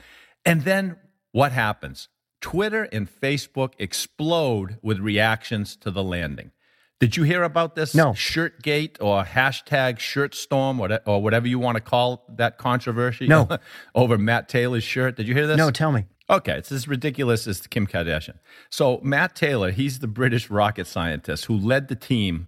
And 0.46 0.62
then 0.62 0.96
what 1.32 1.52
happens? 1.52 2.08
Twitter 2.42 2.84
and 2.92 3.10
Facebook 3.10 3.74
explode 3.80 4.78
with 4.82 5.00
reactions 5.00 5.76
to 5.78 5.92
the 5.92 6.04
landing. 6.04 6.52
Did 7.00 7.16
you 7.16 7.24
hear 7.24 7.44
about 7.44 7.76
this 7.76 7.96
No. 7.96 8.12
Shirtgate 8.12 8.98
or 9.00 9.24
hashtag 9.24 9.98
Shirtstorm 9.98 11.02
or, 11.06 11.22
whatever 11.22 11.48
you 11.48 11.58
want 11.58 11.76
to 11.76 11.82
call 11.82 12.26
that 12.36 12.58
controversy? 12.58 13.28
No. 13.28 13.48
over 13.96 14.18
Matt 14.18 14.50
Taylor's 14.50 14.84
shirt. 14.84 15.16
Did 15.16 15.28
you 15.28 15.34
hear 15.34 15.48
this? 15.48 15.58
No, 15.58 15.72
tell 15.72 15.92
me. 15.94 16.06
Okay, 16.30 16.58
it's 16.58 16.72
as 16.72 16.88
ridiculous 16.88 17.48
as 17.48 17.66
Kim 17.66 17.88
Kardashian. 17.88 18.38
So 18.70 19.00
Matt 19.02 19.36
Taylor, 19.36 19.72
he's 19.72 20.00
the 20.00 20.08
British 20.08 20.50
rocket 20.50 20.86
scientist 20.86 21.46
who 21.46 21.58
led 21.58 21.88
the 21.88 21.96
team 21.96 22.48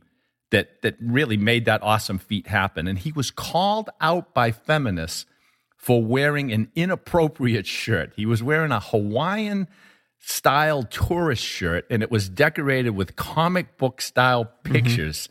that 0.52 0.82
that 0.82 0.98
really 1.02 1.38
made 1.38 1.66
that 1.66 1.82
awesome 1.82 2.20
feat 2.20 2.48
happen, 2.48 2.88
and 2.88 3.00
he 3.00 3.12
was 3.12 3.32
called 3.32 3.90
out 4.02 4.34
by 4.34 4.52
feminists 4.52 5.26
for 5.82 6.04
wearing 6.04 6.52
an 6.52 6.72
inappropriate 6.76 7.66
shirt. 7.66 8.14
He 8.16 8.28
was 8.28 8.44
wearing 8.44 8.72
a 8.72 8.80
Hawaiian 8.80 9.68
style 10.20 10.84
tourist 10.84 11.44
shirt, 11.44 11.88
and 11.90 12.04
it 12.04 12.12
was 12.12 12.30
decorated 12.30 12.92
with 12.92 13.16
comic 13.16 13.80
book 13.80 14.00
style 14.00 14.46
mm-hmm. 14.46 14.74
pictures 14.74 15.28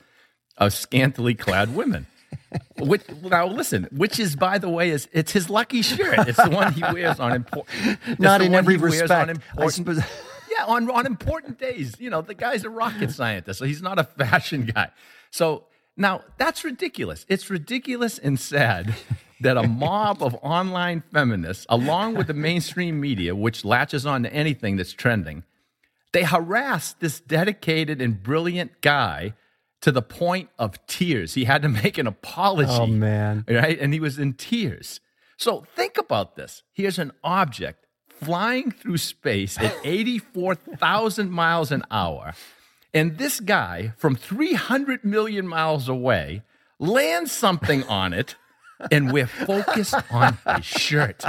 of 0.58 0.72
scantily 0.72 1.36
clad 1.36 1.76
women. 1.76 2.08
Which, 2.80 3.02
now 3.22 3.46
listen, 3.46 3.86
which 3.92 4.18
is 4.18 4.34
by 4.34 4.58
the 4.58 4.68
way 4.68 4.90
is 4.90 5.08
it's 5.12 5.30
his 5.30 5.50
lucky 5.50 5.82
shirt. 5.82 6.26
It's 6.26 6.42
the 6.42 6.50
one 6.50 6.72
he 6.72 6.80
wears 6.80 7.20
on 7.20 7.32
important. 7.32 7.98
Not 8.18 8.42
in 8.42 8.54
every 8.54 8.76
respect. 8.76 9.38
On 9.58 9.74
yeah, 9.96 10.64
on 10.66 10.90
on 10.90 11.06
important 11.06 11.58
days. 11.58 11.94
You 12.00 12.10
know, 12.10 12.22
the 12.22 12.34
guy's 12.34 12.64
a 12.64 12.70
rocket 12.70 13.12
scientist, 13.12 13.58
so 13.58 13.66
he's 13.66 13.82
not 13.82 13.98
a 13.98 14.04
fashion 14.04 14.66
guy. 14.74 14.90
So 15.30 15.66
now 16.00 16.22
that's 16.38 16.64
ridiculous. 16.64 17.26
It's 17.28 17.50
ridiculous 17.50 18.18
and 18.18 18.40
sad 18.40 18.94
that 19.40 19.56
a 19.56 19.62
mob 19.62 20.22
of 20.22 20.34
online 20.42 21.02
feminists, 21.12 21.66
along 21.68 22.14
with 22.14 22.26
the 22.26 22.34
mainstream 22.34 23.00
media, 23.00 23.36
which 23.36 23.64
latches 23.64 24.06
on 24.06 24.22
to 24.24 24.32
anything 24.32 24.76
that's 24.76 24.92
trending, 24.92 25.44
they 26.12 26.24
harassed 26.24 27.00
this 27.00 27.20
dedicated 27.20 28.00
and 28.02 28.22
brilliant 28.22 28.80
guy 28.80 29.34
to 29.82 29.92
the 29.92 30.02
point 30.02 30.48
of 30.58 30.84
tears. 30.86 31.34
He 31.34 31.44
had 31.44 31.62
to 31.62 31.68
make 31.82 31.98
an 31.98 32.06
apology. 32.06 32.72
Oh, 32.72 32.86
man. 32.86 33.44
Right? 33.48 33.78
And 33.78 33.94
he 33.94 34.00
was 34.00 34.18
in 34.18 34.34
tears. 34.34 35.00
So 35.36 35.64
think 35.74 35.96
about 35.96 36.36
this. 36.36 36.62
Here's 36.72 36.98
an 36.98 37.12
object 37.22 37.86
flying 38.08 38.70
through 38.70 38.98
space 38.98 39.58
at 39.58 39.74
84,000 39.84 41.30
miles 41.30 41.72
an 41.72 41.82
hour. 41.90 42.34
And 42.92 43.18
this 43.18 43.40
guy 43.40 43.92
from 43.96 44.16
300 44.16 45.04
million 45.04 45.46
miles 45.46 45.88
away 45.88 46.42
lands 46.78 47.30
something 47.30 47.84
on 47.84 48.12
it, 48.12 48.36
and 48.90 49.12
we're 49.12 49.26
focused 49.26 49.94
on 50.10 50.38
his 50.56 50.64
shirt. 50.64 51.24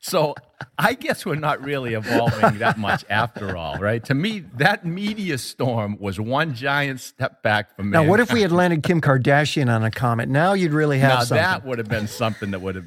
So 0.00 0.34
I 0.76 0.92
guess 0.92 1.24
we're 1.24 1.36
not 1.36 1.64
really 1.64 1.94
evolving 1.94 2.58
that 2.58 2.76
much 2.76 3.06
after 3.08 3.56
all, 3.56 3.78
right? 3.78 4.04
To 4.04 4.12
me, 4.14 4.40
that 4.56 4.84
media 4.84 5.38
storm 5.38 5.96
was 5.98 6.20
one 6.20 6.54
giant 6.54 7.00
step 7.00 7.42
back 7.42 7.74
from 7.74 7.88
Now, 7.90 8.00
mankind. 8.00 8.10
what 8.10 8.20
if 8.20 8.30
we 8.32 8.42
had 8.42 8.52
landed 8.52 8.82
Kim 8.82 9.00
Kardashian 9.00 9.74
on 9.74 9.82
a 9.82 9.90
comet? 9.90 10.28
Now 10.28 10.52
you'd 10.52 10.72
really 10.72 10.98
have 10.98 11.10
Now 11.10 11.18
something. 11.20 11.36
that 11.36 11.64
would 11.64 11.78
have 11.78 11.88
been 11.88 12.06
something 12.06 12.50
that 12.50 12.60
would 12.60 12.74
have 12.74 12.86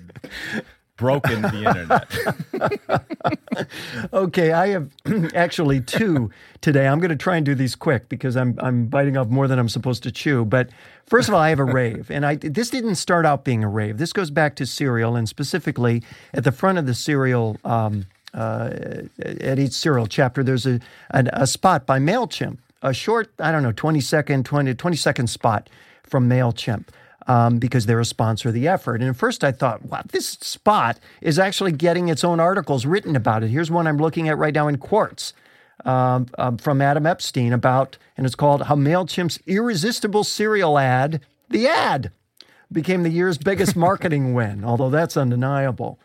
broken 0.97 1.41
the 1.41 1.63
internet. 1.65 3.07
Okay, 4.13 4.51
I 4.51 4.67
have 4.69 4.91
actually 5.35 5.81
two 5.81 6.29
today. 6.61 6.87
I'm 6.87 6.99
going 6.99 7.09
to 7.09 7.15
try 7.15 7.37
and 7.37 7.45
do 7.45 7.55
these 7.55 7.75
quick 7.75 8.07
because 8.09 8.35
I'm 8.37 8.55
I'm 8.59 8.85
biting 8.87 9.17
off 9.17 9.27
more 9.27 9.47
than 9.47 9.57
I'm 9.57 9.69
supposed 9.69 10.03
to 10.03 10.11
chew. 10.11 10.45
But 10.45 10.69
first 11.05 11.27
of 11.27 11.33
all, 11.33 11.41
I 11.41 11.49
have 11.49 11.59
a 11.59 11.65
rave, 11.65 12.11
and 12.11 12.25
I 12.25 12.35
this 12.35 12.69
didn't 12.69 12.95
start 12.95 13.25
out 13.25 13.43
being 13.43 13.63
a 13.63 13.69
rave. 13.69 13.97
This 13.97 14.13
goes 14.13 14.29
back 14.29 14.55
to 14.57 14.65
Serial, 14.65 15.15
and 15.15 15.27
specifically 15.27 16.03
at 16.33 16.43
the 16.43 16.51
front 16.51 16.77
of 16.77 16.85
the 16.85 16.93
Serial. 16.93 17.57
Um, 17.63 18.05
uh, 18.33 18.69
at 19.23 19.57
each 19.57 19.71
serial 19.71 20.05
chapter, 20.05 20.43
there's 20.43 20.67
a, 20.67 20.79
a 21.09 21.25
a 21.33 21.47
spot 21.47 21.87
by 21.87 21.97
Mailchimp, 21.97 22.59
a 22.83 22.93
short, 22.93 23.31
I 23.39 23.51
don't 23.51 23.63
know, 23.63 23.71
20 23.71 23.99
second, 24.01 24.45
20, 24.45 24.75
20 24.75 24.97
second 24.97 25.27
spot 25.27 25.69
from 26.03 26.29
Mailchimp 26.29 26.87
um, 27.27 27.59
because 27.59 27.85
they're 27.85 27.99
a 27.99 28.05
sponsor 28.05 28.49
of 28.49 28.55
the 28.55 28.67
effort. 28.67 29.01
And 29.01 29.09
at 29.09 29.15
first 29.15 29.43
I 29.43 29.51
thought, 29.51 29.85
wow, 29.85 30.01
this 30.09 30.29
spot 30.29 30.99
is 31.21 31.37
actually 31.37 31.73
getting 31.73 32.07
its 32.07 32.23
own 32.23 32.39
articles 32.39 32.85
written 32.85 33.15
about 33.15 33.43
it. 33.43 33.49
Here's 33.49 33.69
one 33.69 33.85
I'm 33.85 33.97
looking 33.97 34.29
at 34.29 34.37
right 34.37 34.53
now 34.53 34.67
in 34.67 34.77
Quartz 34.77 35.33
um, 35.85 36.27
um, 36.37 36.57
from 36.57 36.81
Adam 36.81 37.05
Epstein 37.05 37.53
about, 37.53 37.97
and 38.15 38.25
it's 38.25 38.35
called 38.35 38.63
How 38.63 38.75
MailChimp's 38.75 39.39
Irresistible 39.45 40.23
Serial 40.23 40.79
Ad, 40.79 41.21
the 41.49 41.67
ad, 41.67 42.11
became 42.71 43.03
the 43.03 43.09
year's 43.09 43.37
biggest 43.37 43.75
marketing 43.75 44.33
win, 44.33 44.63
although 44.63 44.89
that's 44.89 45.17
undeniable. 45.17 45.99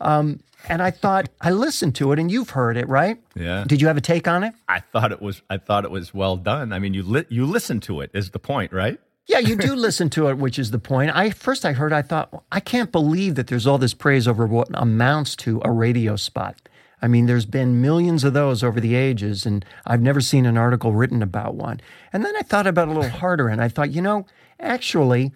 Um, 0.00 0.40
and 0.68 0.82
I 0.82 0.90
thought, 0.90 1.28
I 1.40 1.50
listened 1.50 1.94
to 1.96 2.12
it, 2.12 2.18
and 2.18 2.30
you've 2.30 2.50
heard 2.50 2.76
it, 2.76 2.88
right? 2.88 3.18
Yeah. 3.34 3.64
Did 3.66 3.80
you 3.80 3.86
have 3.86 3.96
a 3.96 4.00
take 4.00 4.26
on 4.26 4.42
it? 4.42 4.52
I 4.68 4.80
thought 4.80 5.12
it 5.12 5.22
was. 5.22 5.42
I 5.48 5.58
thought 5.58 5.84
it 5.84 5.90
was 5.90 6.12
well 6.12 6.36
done. 6.36 6.72
I 6.72 6.78
mean, 6.80 6.92
you 6.92 7.02
li- 7.02 7.26
you 7.28 7.46
listen 7.46 7.78
to 7.80 8.00
it 8.00 8.10
is 8.12 8.30
the 8.30 8.38
point, 8.38 8.72
right? 8.72 8.98
Yeah, 9.26 9.40
you 9.40 9.56
do 9.56 9.74
listen 9.74 10.08
to 10.10 10.28
it, 10.28 10.38
which 10.38 10.56
is 10.58 10.70
the 10.70 10.78
point. 10.78 11.10
I 11.14 11.30
first 11.30 11.64
I 11.64 11.72
heard, 11.72 11.92
I 11.92 12.02
thought, 12.02 12.44
I 12.52 12.60
can't 12.60 12.92
believe 12.92 13.34
that 13.34 13.48
there's 13.48 13.66
all 13.66 13.78
this 13.78 13.94
praise 13.94 14.28
over 14.28 14.46
what 14.46 14.68
amounts 14.72 15.34
to 15.36 15.60
a 15.64 15.72
radio 15.72 16.14
spot. 16.14 16.56
I 17.02 17.08
mean, 17.08 17.26
there's 17.26 17.44
been 17.44 17.82
millions 17.82 18.24
of 18.24 18.34
those 18.34 18.62
over 18.62 18.80
the 18.80 18.94
ages, 18.94 19.44
and 19.44 19.64
I've 19.84 20.00
never 20.00 20.20
seen 20.20 20.46
an 20.46 20.56
article 20.56 20.92
written 20.92 21.22
about 21.22 21.54
one. 21.54 21.80
And 22.12 22.24
then 22.24 22.34
I 22.36 22.42
thought 22.42 22.66
about 22.66 22.88
it 22.88 22.92
a 22.92 22.94
little 22.94 23.18
harder, 23.18 23.48
and 23.48 23.60
I 23.60 23.68
thought, 23.68 23.90
you 23.90 24.00
know, 24.00 24.26
actually, 24.60 25.32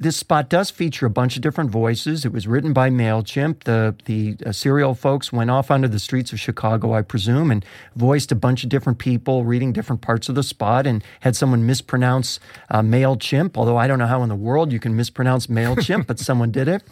this 0.00 0.16
spot 0.16 0.48
does 0.48 0.70
feature 0.70 1.04
a 1.04 1.10
bunch 1.10 1.36
of 1.36 1.42
different 1.42 1.70
voices. 1.70 2.24
It 2.24 2.32
was 2.32 2.48
written 2.48 2.72
by 2.72 2.88
Mailchimp. 2.88 3.64
The 3.64 3.94
the 4.06 4.36
uh, 4.46 4.52
serial 4.52 4.94
folks 4.94 5.30
went 5.30 5.50
off 5.50 5.70
onto 5.70 5.88
the 5.88 5.98
streets 5.98 6.32
of 6.32 6.40
Chicago, 6.40 6.94
I 6.94 7.02
presume, 7.02 7.50
and 7.50 7.62
voiced 7.94 8.32
a 8.32 8.34
bunch 8.34 8.64
of 8.64 8.70
different 8.70 8.98
people 8.98 9.44
reading 9.44 9.74
different 9.74 10.00
parts 10.00 10.30
of 10.30 10.34
the 10.34 10.42
spot, 10.42 10.86
and 10.86 11.04
had 11.20 11.36
someone 11.36 11.66
mispronounce 11.66 12.40
uh, 12.70 12.80
Mailchimp. 12.80 13.58
Although 13.58 13.76
I 13.76 13.86
don't 13.86 13.98
know 13.98 14.06
how 14.06 14.22
in 14.22 14.30
the 14.30 14.34
world 14.34 14.72
you 14.72 14.80
can 14.80 14.96
mispronounce 14.96 15.48
Mailchimp, 15.48 16.06
but 16.06 16.18
someone 16.18 16.50
did 16.50 16.66
it. 16.66 16.82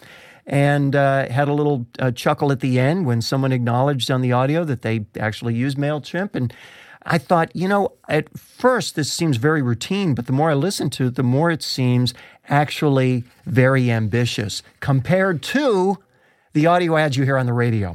And 0.47 0.97
uh, 0.97 1.29
had 1.31 1.49
a 1.49 1.53
little 1.53 1.87
uh, 1.99 2.11
chuckle 2.11 2.53
at 2.53 2.61
the 2.61 2.79
end 2.79 3.05
when 3.05 3.21
someone 3.21 3.53
acknowledged 3.53 4.11
on 4.11 4.23
the 4.23 4.33
audio 4.33 4.65
that 4.65 4.81
they 4.83 5.05
actually 5.19 5.55
used 5.55 5.79
Mailchimp, 5.79 6.35
and 6.35 6.55
I 7.11 7.17
thought, 7.17 7.57
you 7.57 7.69
know, 7.69 7.93
at 8.07 8.39
first 8.39 8.95
this 8.95 9.11
seems 9.11 9.39
very 9.39 9.63
routine, 9.63 10.15
but 10.15 10.27
the 10.27 10.33
more 10.33 10.51
I 10.51 10.55
listen 10.55 10.91
to 10.91 11.07
it, 11.07 11.15
the 11.15 11.23
more 11.23 11.51
it 11.51 11.63
seems 11.63 12.13
actually 12.49 13.25
very 13.47 13.91
ambitious 13.91 14.63
compared 14.81 15.43
to 15.45 15.99
the 16.53 16.67
audio 16.67 16.97
ads 16.99 17.17
you 17.17 17.25
hear 17.25 17.39
on 17.39 17.47
the 17.47 17.55
radio. 17.55 17.95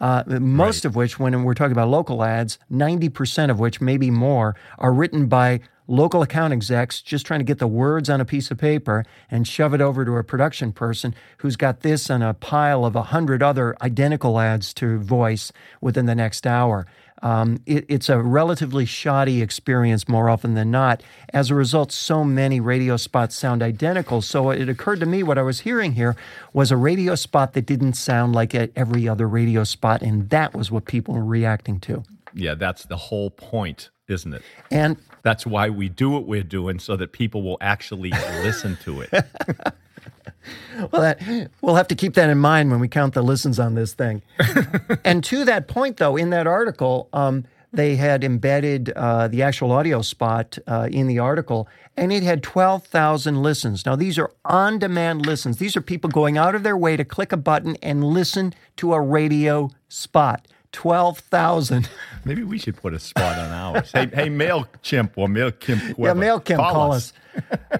Uh, 0.00 0.24
most 0.26 0.84
of 0.84 0.96
which, 0.96 1.18
when 1.18 1.42
we're 1.44 1.54
talking 1.54 1.72
about 1.72 1.88
local 1.88 2.22
ads, 2.22 2.58
90% 2.70 3.50
of 3.50 3.58
which, 3.58 3.80
maybe 3.80 4.10
more, 4.10 4.54
are 4.78 4.92
written 4.92 5.26
by 5.26 5.60
local 5.88 6.22
account 6.22 6.52
execs 6.52 7.00
just 7.00 7.26
trying 7.26 7.40
to 7.40 7.44
get 7.44 7.58
the 7.58 7.66
words 7.66 8.08
on 8.08 8.20
a 8.20 8.24
piece 8.24 8.50
of 8.50 8.58
paper 8.58 9.04
and 9.30 9.48
shove 9.48 9.74
it 9.74 9.80
over 9.80 10.04
to 10.04 10.16
a 10.16 10.22
production 10.22 10.70
person 10.70 11.14
who's 11.38 11.56
got 11.56 11.80
this 11.80 12.08
and 12.10 12.22
a 12.22 12.34
pile 12.34 12.84
of 12.84 12.94
a 12.94 13.04
hundred 13.04 13.42
other 13.42 13.74
identical 13.82 14.38
ads 14.38 14.72
to 14.74 14.98
voice 14.98 15.50
within 15.80 16.06
the 16.06 16.14
next 16.14 16.46
hour. 16.46 16.86
Um, 17.22 17.60
it, 17.66 17.84
it's 17.88 18.08
a 18.08 18.20
relatively 18.20 18.84
shoddy 18.84 19.42
experience 19.42 20.08
more 20.08 20.28
often 20.28 20.54
than 20.54 20.70
not. 20.70 21.02
As 21.32 21.50
a 21.50 21.54
result, 21.54 21.90
so 21.90 22.22
many 22.22 22.60
radio 22.60 22.96
spots 22.96 23.34
sound 23.34 23.62
identical. 23.62 24.22
So 24.22 24.50
it 24.50 24.68
occurred 24.68 25.00
to 25.00 25.06
me 25.06 25.22
what 25.22 25.38
I 25.38 25.42
was 25.42 25.60
hearing 25.60 25.94
here 25.94 26.14
was 26.52 26.70
a 26.70 26.76
radio 26.76 27.14
spot 27.14 27.54
that 27.54 27.66
didn't 27.66 27.94
sound 27.94 28.34
like 28.34 28.54
a, 28.54 28.68
every 28.76 29.08
other 29.08 29.26
radio 29.26 29.64
spot, 29.64 30.02
and 30.02 30.30
that 30.30 30.54
was 30.54 30.70
what 30.70 30.84
people 30.84 31.14
were 31.14 31.24
reacting 31.24 31.80
to. 31.80 32.04
Yeah, 32.34 32.54
that's 32.54 32.84
the 32.84 32.96
whole 32.96 33.30
point, 33.30 33.90
isn't 34.06 34.32
it? 34.32 34.42
And 34.70 34.96
That's 35.28 35.44
why 35.44 35.68
we 35.68 35.90
do 35.90 36.08
what 36.08 36.24
we're 36.24 36.42
doing, 36.42 36.78
so 36.78 36.96
that 36.96 37.12
people 37.12 37.42
will 37.42 37.58
actually 37.60 38.08
listen 38.42 38.78
to 38.84 39.02
it. 39.02 39.10
well, 40.90 41.02
that, 41.02 41.50
we'll 41.60 41.74
have 41.74 41.88
to 41.88 41.94
keep 41.94 42.14
that 42.14 42.30
in 42.30 42.38
mind 42.38 42.70
when 42.70 42.80
we 42.80 42.88
count 42.88 43.12
the 43.12 43.20
listens 43.20 43.58
on 43.60 43.74
this 43.74 43.92
thing. 43.92 44.22
and 45.04 45.22
to 45.24 45.44
that 45.44 45.68
point, 45.68 45.98
though, 45.98 46.16
in 46.16 46.30
that 46.30 46.46
article, 46.46 47.10
um, 47.12 47.44
they 47.74 47.96
had 47.96 48.24
embedded 48.24 48.88
uh, 48.96 49.28
the 49.28 49.42
actual 49.42 49.70
audio 49.70 50.00
spot 50.00 50.56
uh, 50.66 50.88
in 50.90 51.08
the 51.08 51.18
article, 51.18 51.68
and 51.94 52.10
it 52.10 52.22
had 52.22 52.42
12,000 52.42 53.42
listens. 53.42 53.84
Now, 53.84 53.96
these 53.96 54.18
are 54.18 54.32
on 54.46 54.78
demand 54.78 55.26
listens. 55.26 55.58
These 55.58 55.76
are 55.76 55.82
people 55.82 56.08
going 56.08 56.38
out 56.38 56.54
of 56.54 56.62
their 56.62 56.78
way 56.78 56.96
to 56.96 57.04
click 57.04 57.32
a 57.32 57.36
button 57.36 57.76
and 57.82 58.02
listen 58.02 58.54
to 58.76 58.94
a 58.94 59.00
radio 59.02 59.68
spot. 59.90 60.48
12,000. 60.72 61.88
Maybe 62.24 62.42
we 62.42 62.58
should 62.58 62.76
put 62.76 62.94
a 62.94 62.98
spot 62.98 63.38
on 63.38 63.50
ours. 63.52 63.90
Hey, 63.92 64.06
hey, 64.12 64.28
Mailchimp 64.28 65.12
or 65.16 65.28
Mailchimp, 65.28 65.68
Yeah, 65.88 65.94
whoever. 65.94 66.20
Mailchimp, 66.20 66.56
call, 66.56 66.72
call 66.72 66.92
us. 66.92 67.12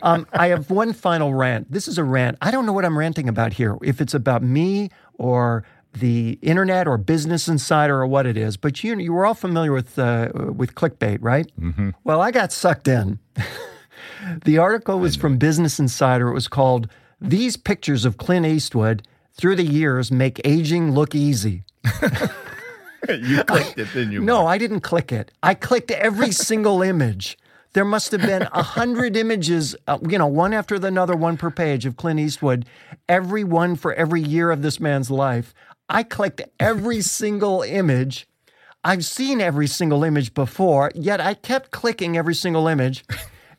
um, 0.03 0.27
I 0.33 0.49
have 0.49 0.71
one 0.71 0.93
final 0.93 1.35
rant. 1.35 1.71
This 1.71 1.89
is 1.89 1.99
a 1.99 2.05
rant. 2.05 2.39
I 2.41 2.51
don't 2.51 2.67
know 2.67 2.73
what 2.73 2.85
I'm 2.85 2.99
ranting 2.99 3.29
about 3.29 3.53
here. 3.53 3.77
If 3.83 4.01
it's 4.01 4.15
about 4.15 4.43
me 4.43 4.91
or 5.15 5.65
the 5.93 6.39
internet 6.43 6.87
or 6.87 6.97
Business 6.99 7.49
Insider 7.49 8.01
or 8.01 8.07
what 8.07 8.27
it 8.27 8.37
is, 8.37 8.57
but 8.57 8.85
you 8.85 8.97
you 8.99 9.13
were 9.13 9.27
all 9.27 9.35
familiar 9.35 9.73
with 9.73 9.99
uh, 9.99 10.31
with 10.35 10.75
clickbait, 10.75 11.19
right? 11.21 11.51
Mm-hmm. 11.61 11.91
Well, 12.05 12.21
I 12.21 12.31
got 12.31 12.53
sucked 12.53 12.89
in. 12.89 13.19
the 14.45 14.59
article 14.59 14.99
was 14.99 15.17
from 15.17 15.39
Business 15.39 15.79
Insider. 15.81 16.29
It 16.29 16.35
was 16.35 16.47
called 16.49 16.89
"These 17.21 17.57
Pictures 17.57 18.05
of 18.05 18.17
Clint 18.17 18.47
Eastwood 18.47 19.03
Through 19.35 19.57
the 19.57 19.65
Years 19.65 20.13
Make 20.13 20.41
Aging 20.45 20.93
Look 20.93 21.15
Easy." 21.15 21.65
you 23.09 23.45
clicked 23.45 23.79
it, 23.79 23.93
didn't 23.93 24.13
you? 24.13 24.21
No? 24.21 24.47
I 24.47 24.59
didn't 24.59 24.81
click 24.81 25.13
it. 25.13 25.31
I 25.43 25.55
clicked 25.55 25.91
every 25.91 26.33
single 26.33 26.83
image. 26.83 27.39
There 27.75 27.85
must 27.85 28.13
have 28.13 28.23
been 28.23 28.49
a 28.53 28.63
hundred 28.63 29.17
images, 29.17 29.77
uh, 29.87 29.99
you 30.09 30.19
know, 30.19 30.27
one 30.27 30.53
after 30.53 30.75
another, 30.75 31.15
one 31.15 31.37
per 31.37 31.51
page 31.51 31.87
of 31.87 31.97
Clint 31.97 32.19
Eastwood, 32.19 32.65
every 33.09 33.45
one 33.45 33.77
for 33.77 33.93
every 33.95 34.23
year 34.23 34.51
of 34.51 34.63
this 34.63 34.81
man's 34.81 35.11
life. 35.11 35.55
I 35.89 36.03
clicked 36.03 36.43
every 36.59 37.03
single 37.03 37.63
image. 37.63 38.27
I've 38.83 39.05
seen 39.05 39.41
every 39.41 39.67
single 39.67 40.03
image 40.03 40.35
before, 40.35 40.91
yet 40.95 41.21
I 41.21 41.35
kept 41.35 41.71
clicking 41.71 42.17
every 42.17 42.35
single 42.35 42.69
image. 42.69 43.05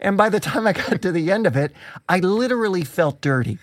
And 0.01 0.15
by 0.17 0.29
the 0.29 0.39
time 0.39 0.65
I 0.65 0.71
got 0.73 1.01
to 1.01 1.11
the 1.11 1.29
end 1.31 1.45
of 1.45 1.57
it, 1.57 1.73
I 2.07 2.19
literally 2.19 2.83
felt 2.85 3.19
dirty. 3.19 3.57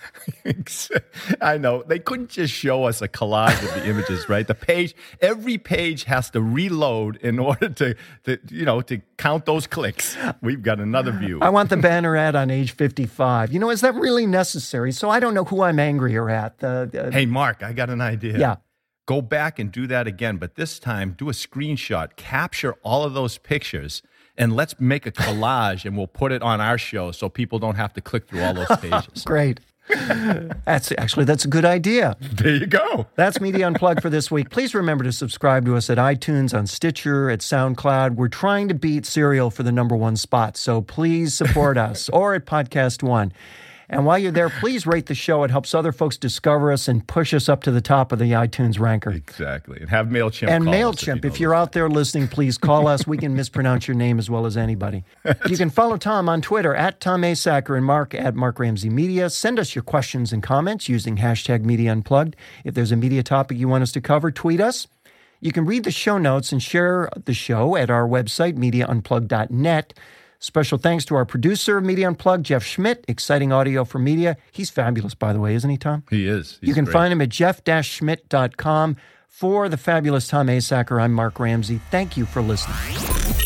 I 1.40 1.57
know. 1.59 1.83
They 1.83 1.99
couldn't 1.99 2.31
just 2.31 2.53
show 2.53 2.85
us 2.85 3.01
a 3.01 3.09
collage 3.09 3.62
of 3.62 3.75
the 3.75 3.88
images, 3.88 4.29
right? 4.29 4.46
The 4.46 4.55
page, 4.55 4.94
every 5.20 5.59
page 5.59 6.05
has 6.05 6.31
to 6.31 6.42
reload 6.42 7.16
in 7.16 7.38
order 7.49 7.68
to, 7.70 7.96
to 8.25 8.38
you 8.51 8.64
know, 8.64 8.81
to 8.83 9.01
count 9.16 9.46
those 9.46 9.66
clicks. 9.66 10.16
We've 10.42 10.62
got 10.62 10.79
another 10.81 11.12
view. 11.12 11.40
I 11.40 11.49
want 11.49 11.70
the 11.70 11.77
banner 11.79 12.16
ad 12.16 12.37
on 12.37 12.51
age 12.51 12.72
55. 12.72 13.53
You 13.53 13.59
know, 13.59 13.70
is 13.70 13.81
that 13.81 13.94
really 13.94 14.27
necessary? 14.27 14.92
So 14.92 15.09
I 15.09 15.20
don't 15.20 15.35
know 15.35 15.44
who 15.44 15.62
I'm 15.62 15.79
angrier 15.79 16.29
at. 16.29 16.59
The, 16.59 16.88
the- 16.92 17.11
Hey, 17.12 17.27
Mark, 17.27 17.62
I 17.62 17.72
got 17.72 17.88
an 17.90 18.01
idea. 18.01 18.38
Yeah. 18.38 18.57
Go 19.07 19.22
back 19.22 19.59
and 19.61 19.70
do 19.70 19.87
that 19.87 20.07
again, 20.09 20.37
but 20.37 20.57
this 20.57 20.79
time 20.81 21.14
do 21.16 21.29
a 21.29 21.33
screenshot, 21.33 22.16
capture 22.16 22.75
all 22.83 23.05
of 23.05 23.14
those 23.14 23.38
pictures, 23.38 24.03
and 24.38 24.55
let's 24.55 24.79
make 24.81 25.07
a 25.07 25.12
collage 25.12 25.85
and 25.85 25.96
we'll 25.96 26.07
put 26.07 26.33
it 26.33 26.42
on 26.42 26.61
our 26.61 26.79
show 26.79 27.11
so 27.12 27.29
people 27.29 27.59
don't 27.59 27.77
have 27.77 27.92
to 27.94 28.01
click 28.01 28.29
through 28.29 28.42
all 28.42 28.55
those 28.55 28.77
pages. 28.79 29.25
Great. 29.27 29.61
that's 30.64 30.92
actually 30.99 31.25
that's 31.25 31.44
a 31.44 31.49
good 31.49 31.64
idea. 31.64 32.16
there 32.20 32.57
you 32.57 32.66
go. 32.66 33.07
That's 33.14 33.40
Media 33.40 33.66
Unplugged 33.68 34.03
for 34.03 34.11
this 34.11 34.33
week. 34.33 34.51
Please 34.51 34.75
remember 34.75 35.05
to 35.05 35.12
subscribe 35.12 35.64
to 35.66 35.77
us 35.77 35.88
at 35.88 35.96
iTunes, 35.96 36.57
on 36.57 36.66
Stitcher, 36.66 37.31
at 37.31 37.38
SoundCloud. 37.38 38.16
We're 38.16 38.27
trying 38.29 38.66
to 38.68 38.75
beat 38.75 39.07
Serial 39.07 39.49
for 39.49 39.62
the 39.62 39.70
number 39.70 39.94
one 39.94 40.16
spot, 40.16 40.57
so 40.57 40.83
please 40.83 41.35
support 41.35 41.79
us 41.79 42.09
or 42.12 42.35
at 42.35 42.46
Podcast 42.46 43.05
One. 43.05 43.33
And 43.88 44.05
while 44.05 44.18
you're 44.18 44.33
there, 44.33 44.51
please 44.51 44.87
rate 44.87 45.07
the 45.07 45.14
show. 45.14 45.44
It 45.44 45.51
helps 45.51 45.75
other 45.75 45.92
folks 45.92 46.16
discover 46.16 46.72
us 46.72 46.88
and 46.88 47.07
push 47.07 47.33
us 47.33 47.49
up 47.49 47.62
to 47.64 47.70
the 47.70 47.81
top 47.81 48.12
of 48.12 48.18
the 48.18 48.33
iTunes 48.33 48.81
ranker. 48.81 49.11
Exactly. 49.11 49.79
And 49.81 49.90
have 49.90 50.07
MailChimp 50.07 50.49
And 50.49 50.64
MailChimp, 50.64 51.25
you 51.25 51.31
if 51.31 51.38
you're 51.40 51.55
out 51.55 51.72
there 51.72 51.88
listening, 51.88 52.29
please 52.29 52.59
call 52.59 52.88
us. 52.88 53.07
We 53.07 53.16
can 53.16 53.35
mispronounce 53.35 53.87
your 53.87 53.96
name 53.96 54.18
as 54.18 54.29
well 54.29 54.46
as 54.46 54.57
anybody. 54.57 55.05
You 55.46 55.57
can 55.57 55.70
follow 55.70 55.96
Tom 55.96 56.29
on 56.29 56.40
Twitter 56.40 56.75
at 56.75 57.01
Tom 57.01 57.22
Asacker 57.22 57.77
and 57.77 57.85
Mark 57.85 58.14
at 58.14 58.35
Mark 58.35 58.59
Ramsey 58.59 58.88
Media. 58.88 59.31
Send 59.31 59.61
us 59.61 59.75
your 59.75 59.83
questions 59.83 60.33
and 60.33 60.42
comments 60.42 60.88
using 60.88 61.16
hashtag 61.18 61.64
Media 61.64 61.92
Unplugged. 61.92 62.35
If 62.64 62.75
there's 62.75 62.90
a 62.90 62.96
media 62.96 63.22
topic 63.22 63.59
you 63.59 63.68
want 63.68 63.83
us 63.83 63.92
to 63.92 64.01
cover, 64.01 64.31
tweet 64.33 64.61
us. 64.61 64.88
You 65.40 65.53
can 65.53 65.66
read 65.66 65.85
the 65.85 65.90
show 65.90 66.18
notes 66.18 66.53
and 66.53 66.62
share 66.62 67.09
the 67.25 67.35
show 67.35 67.77
at 67.77 67.90
our 67.90 68.09
website, 68.09 68.57
mediaunplugged.net. 68.57 69.94
Special 70.38 70.79
thanks 70.79 71.05
to 71.07 71.14
our 71.14 71.25
producer 71.25 71.79
of 71.79 71.85
Media 71.85 72.07
Unplugged, 72.09 72.46
Jeff 72.46 72.62
Schmidt, 72.64 73.05
exciting 73.09 73.53
audio 73.53 73.85
for 73.85 73.99
media. 73.99 74.37
He's 74.53 74.70
fabulous, 74.70 75.14
by 75.14 75.33
the 75.33 75.40
way, 75.40 75.55
isn't 75.55 75.68
he, 75.70 75.77
Tom? 75.77 76.05
He 76.11 76.27
is. 76.27 76.59
He's 76.61 76.68
you 76.68 76.75
can 76.75 76.85
great. 76.85 76.92
find 76.92 77.12
him 77.12 77.20
at 77.20 77.29
jeff-schmidt.com. 77.29 78.96
For 79.29 79.68
the 79.68 79.77
fabulous 79.77 80.29
Tom 80.29 80.46
Asacker, 80.46 80.99
I'm 81.01 81.12
Mark 81.12 81.38
Ramsey. 81.38 81.79
Thank 81.90 82.16
you 82.16 82.25
for 82.25 82.40
listening. 82.40 83.46